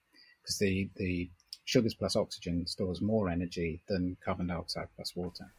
Because 0.41 0.57
the, 0.59 0.89
the 0.95 1.29
sugars 1.65 1.93
plus 1.93 2.15
oxygen 2.15 2.65
stores 2.67 3.01
more 3.01 3.29
energy 3.29 3.81
than 3.87 4.17
carbon 4.23 4.47
dioxide 4.47 4.87
plus 4.95 5.15
water. 5.15 5.51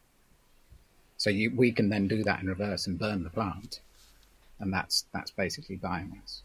So 1.17 1.29
you, 1.29 1.51
we 1.55 1.71
can 1.71 1.89
then 1.89 2.07
do 2.07 2.23
that 2.23 2.41
in 2.41 2.47
reverse 2.47 2.87
and 2.87 2.99
burn 2.99 3.23
the 3.23 3.29
plant. 3.29 3.79
And 4.59 4.71
that's, 4.71 5.05
that's 5.13 5.31
basically 5.31 5.77
biomass. 5.77 6.41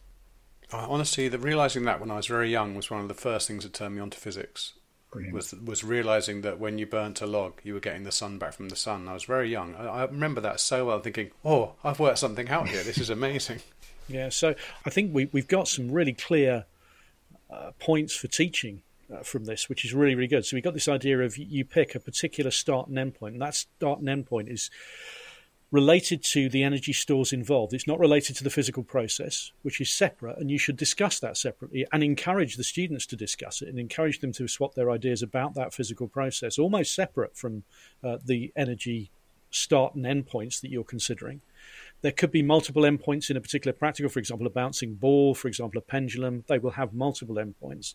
Honestly, 0.73 1.29
the, 1.29 1.38
realizing 1.38 1.85
that 1.85 2.01
when 2.01 2.11
I 2.11 2.16
was 2.16 2.27
very 2.27 2.51
young 2.51 2.75
was 2.75 2.90
one 2.90 3.01
of 3.01 3.09
the 3.09 3.14
first 3.14 3.49
things 3.49 3.64
that 3.64 3.73
turned 3.73 3.96
me 3.96 4.01
on 4.01 4.11
to 4.11 4.18
physics. 4.18 4.75
Brilliant. 5.11 5.35
was 5.35 5.53
was 5.53 5.83
realizing 5.83 6.42
that 6.42 6.61
when 6.61 6.79
you 6.79 6.87
burnt 6.87 7.20
a 7.20 7.27
log, 7.27 7.55
you 7.64 7.75
were 7.75 7.81
getting 7.81 8.05
the 8.05 8.12
sun 8.12 8.38
back 8.38 8.53
from 8.53 8.68
the 8.68 8.77
sun. 8.77 9.09
I 9.09 9.14
was 9.14 9.25
very 9.25 9.51
young. 9.51 9.75
I, 9.75 9.87
I 9.87 10.05
remember 10.05 10.40
that 10.42 10.61
so 10.61 10.87
well, 10.87 11.01
thinking, 11.01 11.33
"Oh, 11.44 11.73
I've 11.83 11.99
worked 11.99 12.18
something 12.18 12.49
out 12.49 12.68
here. 12.68 12.85
This 12.85 12.99
is 12.99 13.11
amazing." 13.11 13.59
yeah. 14.09 14.29
So 14.29 14.55
I 14.87 14.90
think 14.90 15.12
we 15.12 15.29
we've 15.33 15.49
got 15.49 15.66
some 15.66 15.90
really 15.90 16.12
clear 16.12 16.64
uh, 17.51 17.73
points 17.81 18.14
for 18.14 18.29
teaching 18.29 18.83
uh, 19.12 19.23
from 19.23 19.44
this, 19.44 19.68
which 19.68 19.85
is 19.85 19.94
really 19.94 20.14
really 20.14 20.29
good. 20.29 20.44
So 20.44 20.57
we 20.57 20.61
got 20.61 20.75
this 20.75 20.88
idea 20.88 21.20
of 21.20 21.37
you 21.37 21.64
pick 21.64 21.94
a 21.94 22.01
particular 22.01 22.51
start 22.51 22.88
and 22.88 22.99
end 22.99 23.14
point, 23.14 23.35
and 23.35 23.42
that 23.42 23.55
start 23.55 24.01
and 24.01 24.09
end 24.09 24.27
point 24.27 24.49
is 24.49 24.70
related 25.73 26.23
to 26.25 26.49
the 26.49 26.64
energy 26.64 26.92
stores 26.92 27.33
involved. 27.33 27.73
It's 27.73 27.87
not 27.87 28.01
related 28.01 28.35
to 28.37 28.44
the 28.44 28.51
physical 28.51 28.83
process, 28.83 29.53
which 29.62 29.81
is 29.81 29.92
separate, 29.92 30.38
and 30.38 30.51
you 30.51 30.59
should 30.59 30.77
discuss 30.77 31.20
that 31.20 31.37
separately 31.37 31.87
and 31.92 32.03
encourage 32.03 32.57
the 32.57 32.64
students 32.64 33.07
to 33.07 33.16
discuss 33.16 33.62
it 33.62 33.68
and 33.68 33.79
encourage 33.79 34.20
them 34.20 34.33
to 34.33 34.49
swap 34.49 34.75
their 34.75 34.90
ideas 34.90 35.23
about 35.23 35.55
that 35.55 35.73
physical 35.73 36.09
process, 36.09 36.59
almost 36.59 36.94
separate 36.94 37.37
from 37.37 37.62
uh, 38.03 38.18
the 38.25 38.53
energy 38.57 39.11
start 39.51 39.94
and 39.94 40.07
end 40.07 40.27
points 40.27 40.61
that 40.61 40.70
you're 40.70 40.85
considering. 40.85 41.40
There 42.03 42.12
could 42.12 42.31
be 42.31 42.42
multiple 42.42 42.83
endpoints 42.83 43.31
in 43.31 43.37
a 43.37 43.40
particular 43.40 43.73
practical, 43.73 44.09
for 44.09 44.18
example, 44.18 44.46
a 44.46 44.51
bouncing 44.51 44.94
ball, 44.94 45.35
for 45.35 45.49
example, 45.49 45.79
a 45.79 45.83
pendulum. 45.83 46.44
They 46.46 46.59
will 46.59 46.73
have 46.73 46.94
multiple 46.94 47.37
endpoints. 47.37 47.94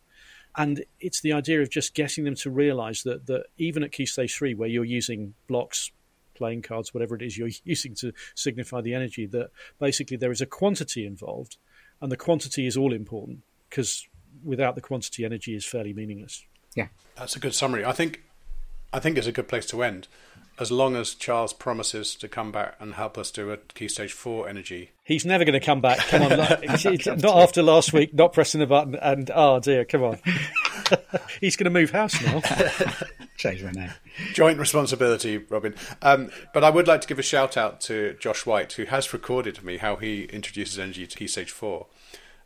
And 0.57 0.85
it's 0.99 1.21
the 1.21 1.33
idea 1.33 1.61
of 1.61 1.69
just 1.69 1.93
getting 1.93 2.23
them 2.23 2.35
to 2.35 2.49
realize 2.49 3.03
that, 3.03 3.27
that 3.27 3.45
even 3.57 3.83
at 3.83 3.91
Key 3.91 4.05
Stage 4.05 4.35
3, 4.35 4.53
where 4.53 4.69
you're 4.69 4.85
using 4.85 5.33
blocks, 5.47 5.91
playing 6.33 6.61
cards, 6.61 6.93
whatever 6.93 7.15
it 7.15 7.21
is 7.21 7.37
you're 7.37 7.49
using 7.63 7.95
to 7.95 8.13
signify 8.35 8.81
the 8.81 8.93
energy, 8.93 9.25
that 9.27 9.51
basically 9.79 10.17
there 10.17 10.31
is 10.31 10.41
a 10.41 10.45
quantity 10.45 11.05
involved, 11.05 11.57
and 12.01 12.11
the 12.11 12.17
quantity 12.17 12.67
is 12.67 12.77
all 12.77 12.93
important 12.93 13.39
because 13.69 14.07
without 14.43 14.75
the 14.75 14.81
quantity, 14.81 15.25
energy 15.25 15.55
is 15.55 15.65
fairly 15.65 15.93
meaningless. 15.93 16.45
Yeah, 16.75 16.87
that's 17.15 17.35
a 17.35 17.39
good 17.39 17.55
summary. 17.55 17.85
I 17.85 17.93
think 17.93 18.21
I 18.95 18.99
think 18.99 19.17
it's 19.17 19.27
a 19.27 19.33
good 19.33 19.49
place 19.49 19.65
to 19.67 19.83
end. 19.83 20.07
As 20.57 20.71
long 20.71 20.95
as 20.95 21.15
Charles 21.15 21.51
promises 21.51 22.15
to 22.15 22.29
come 22.29 22.53
back 22.53 22.77
and 22.79 22.93
help 22.93 23.17
us 23.17 23.29
do 23.29 23.51
a 23.51 23.57
key 23.57 23.89
stage 23.89 24.13
four 24.13 24.47
energy, 24.47 24.91
he's 25.03 25.25
never 25.25 25.43
going 25.43 25.59
to 25.59 25.65
come 25.65 25.81
back. 25.81 25.97
Come 26.07 26.21
on, 26.21 26.29
not 26.39 27.43
after 27.43 27.61
last 27.61 27.91
week, 27.91 28.13
not 28.13 28.31
pressing 28.31 28.61
the 28.61 28.65
button, 28.65 28.95
and 28.95 29.29
oh 29.35 29.59
dear, 29.59 29.83
come 29.83 30.01
on. 30.01 30.19
he's 31.41 31.57
going 31.57 31.65
to 31.65 31.71
move 31.77 31.91
house 31.91 32.15
now. 32.23 32.39
Change 33.35 33.65
my 33.65 33.71
name. 33.71 33.91
Joint 34.31 34.59
responsibility, 34.59 35.39
Robin. 35.39 35.75
Um, 36.01 36.29
but 36.53 36.63
I 36.63 36.69
would 36.69 36.87
like 36.87 37.01
to 37.01 37.07
give 37.09 37.19
a 37.19 37.23
shout 37.23 37.57
out 37.57 37.81
to 37.81 38.15
Josh 38.21 38.45
White, 38.45 38.71
who 38.71 38.85
has 38.85 39.11
recorded 39.11 39.61
me 39.61 39.75
how 39.75 39.97
he 39.97 40.23
introduces 40.23 40.79
energy 40.79 41.05
to 41.05 41.17
Key 41.17 41.27
Stage 41.27 41.51
Four. 41.51 41.87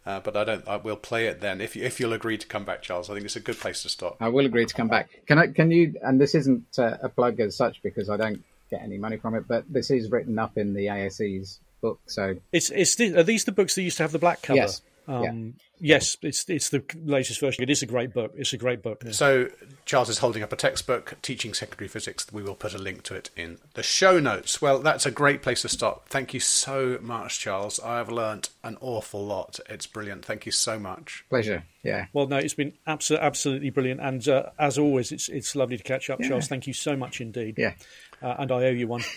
Uh, 0.06 0.20
but 0.20 0.36
I 0.36 0.44
don't. 0.44 0.68
I 0.68 0.78
will 0.78 0.96
play 0.96 1.28
it 1.28 1.42
then 1.42 1.62
if 1.62 1.76
you, 1.76 1.84
if 1.84 2.00
you'll 2.00 2.14
agree 2.14 2.38
to 2.38 2.48
come 2.48 2.66
back, 2.66 2.82
Charles. 2.82 3.10
I 3.10 3.14
think 3.14 3.26
it's 3.26 3.36
a 3.36 3.42
good 3.42 3.60
place 3.60 3.84
to 3.84 3.90
stop. 3.90 4.18
I 4.20 4.30
will 4.30 4.46
agree 4.46 4.66
to 4.66 4.74
come 4.74 4.88
back. 4.88 5.10
Can 5.28 5.38
I? 5.38 5.48
Can 5.48 5.72
you? 5.72 5.96
And 6.02 6.20
this 6.20 6.36
isn't 6.36 6.80
uh, 6.80 6.98
a 7.04 7.10
plug 7.10 7.40
as 7.40 7.56
such 7.56 7.84
because 7.84 8.10
I 8.10 8.18
don't 8.18 8.44
get 8.72 8.82
any 8.82 8.98
money 8.98 9.18
from 9.18 9.36
it. 9.36 9.48
But 9.48 9.66
this 9.72 9.92
is 9.92 10.10
written 10.10 10.40
up 10.40 10.58
in 10.58 10.74
the 10.74 10.88
ASE's 10.88 11.60
book. 11.82 12.00
So 12.08 12.38
it's 12.52 12.70
it's 12.70 12.96
the, 12.96 13.18
are 13.18 13.24
these 13.24 13.44
the 13.44 13.52
books 13.52 13.76
that 13.76 13.84
used 13.84 13.98
to 13.98 14.04
have 14.04 14.12
the 14.12 14.20
black 14.20 14.42
cover? 14.42 14.58
Yes. 14.58 14.82
Um, 15.10 15.56
Yes, 15.82 16.17
it's 16.22 16.43
it's 16.50 16.69
the 16.69 16.84
latest 17.06 17.39
version. 17.39 17.63
It 17.63 17.69
is 17.69 17.82
a 17.82 17.86
great 17.86 18.13
book. 18.13 18.34
It's 18.36 18.52
a 18.52 18.58
great 18.58 18.82
book. 18.84 19.02
So 19.12 19.48
Charles 19.86 20.10
is 20.10 20.17
holding 20.17 20.43
up 20.43 20.52
a 20.52 20.58
textbook, 20.58 21.15
Teaching 21.22 21.54
Secondary 21.54 21.88
Physics. 21.88 22.28
We 22.34 22.43
will 22.43 22.54
put 22.56 22.74
a 22.74 22.78
link 22.78 23.04
to 23.04 23.15
it 23.15 23.30
in 23.38 23.60
the 23.76 23.82
show 23.82 24.19
notes. 24.19 24.62
Well, 24.62 24.80
that's 24.80 25.06
a 25.06 25.12
great 25.12 25.41
place 25.41 25.62
to 25.62 25.69
stop. 25.69 26.10
Thank 26.10 26.34
you 26.34 26.41
so 26.41 27.00
much, 27.02 27.39
Charles. 27.39 27.80
I 27.80 27.95
have 27.95 28.10
learnt 28.12 28.50
an 28.62 28.78
awful 28.82 29.26
lot. 29.26 29.62
It's 29.69 29.88
brilliant. 29.88 30.26
Thank 30.26 30.45
you 30.45 30.52
so 30.52 30.78
much. 30.78 31.24
Pleasure. 31.30 31.63
Yeah. 31.82 32.08
Well, 32.12 32.28
no, 32.28 32.36
it's 32.38 32.54
been 32.56 32.74
absolutely 32.86 33.26
absolutely 33.26 33.69
brilliant, 33.69 34.02
and 34.02 34.28
uh, 34.28 34.50
as 34.60 34.78
always, 34.78 35.13
it's 35.13 35.30
it's 35.30 35.56
lovely 35.56 35.78
to 35.78 35.84
catch 35.84 36.10
up, 36.10 36.19
Yeah. 36.19 36.28
Charles. 36.28 36.48
Thank 36.50 36.67
you 36.67 36.74
so 36.74 36.98
much 36.98 37.22
indeed. 37.22 37.56
Yeah. 37.58 37.74
Uh, 38.22 38.36
and 38.39 38.52
I 38.52 38.65
owe 38.65 38.72
you 38.72 38.88
one. 38.88 39.04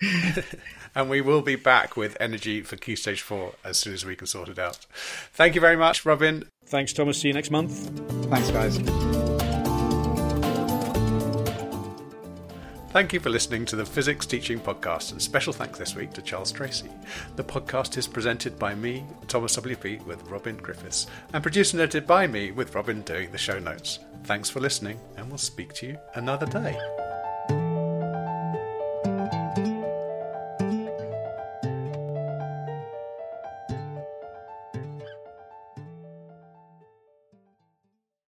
And 0.96 1.10
we 1.10 1.20
will 1.20 1.42
be 1.42 1.56
back 1.56 1.94
with 1.94 2.16
energy 2.18 2.62
for 2.62 2.76
Key 2.76 2.96
Stage 2.96 3.20
4 3.20 3.52
as 3.62 3.76
soon 3.76 3.92
as 3.92 4.06
we 4.06 4.16
can 4.16 4.26
sort 4.26 4.48
it 4.48 4.58
out. 4.58 4.86
Thank 5.34 5.54
you 5.54 5.60
very 5.60 5.76
much, 5.76 6.06
Robin. 6.06 6.48
Thanks, 6.64 6.94
Thomas. 6.94 7.20
See 7.20 7.28
you 7.28 7.34
next 7.34 7.50
month. 7.50 7.90
Thanks, 8.30 8.50
guys. 8.50 8.78
Thank 12.92 13.12
you 13.12 13.20
for 13.20 13.28
listening 13.28 13.66
to 13.66 13.76
the 13.76 13.84
Physics 13.84 14.24
Teaching 14.24 14.58
Podcast, 14.58 15.12
and 15.12 15.20
special 15.20 15.52
thanks 15.52 15.78
this 15.78 15.94
week 15.94 16.14
to 16.14 16.22
Charles 16.22 16.50
Tracy. 16.50 16.88
The 17.36 17.44
podcast 17.44 17.98
is 17.98 18.06
presented 18.06 18.58
by 18.58 18.74
me, 18.74 19.04
Thomas 19.28 19.54
WP, 19.58 20.06
with 20.06 20.26
Robin 20.30 20.56
Griffiths, 20.56 21.08
and 21.34 21.42
produced 21.42 21.74
and 21.74 21.82
edited 21.82 22.06
by 22.06 22.26
me, 22.26 22.52
with 22.52 22.74
Robin 22.74 23.02
doing 23.02 23.30
the 23.32 23.36
show 23.36 23.58
notes. 23.58 23.98
Thanks 24.24 24.48
for 24.48 24.60
listening, 24.60 24.98
and 25.18 25.28
we'll 25.28 25.36
speak 25.36 25.74
to 25.74 25.88
you 25.88 25.98
another 26.14 26.46
day. 26.46 27.05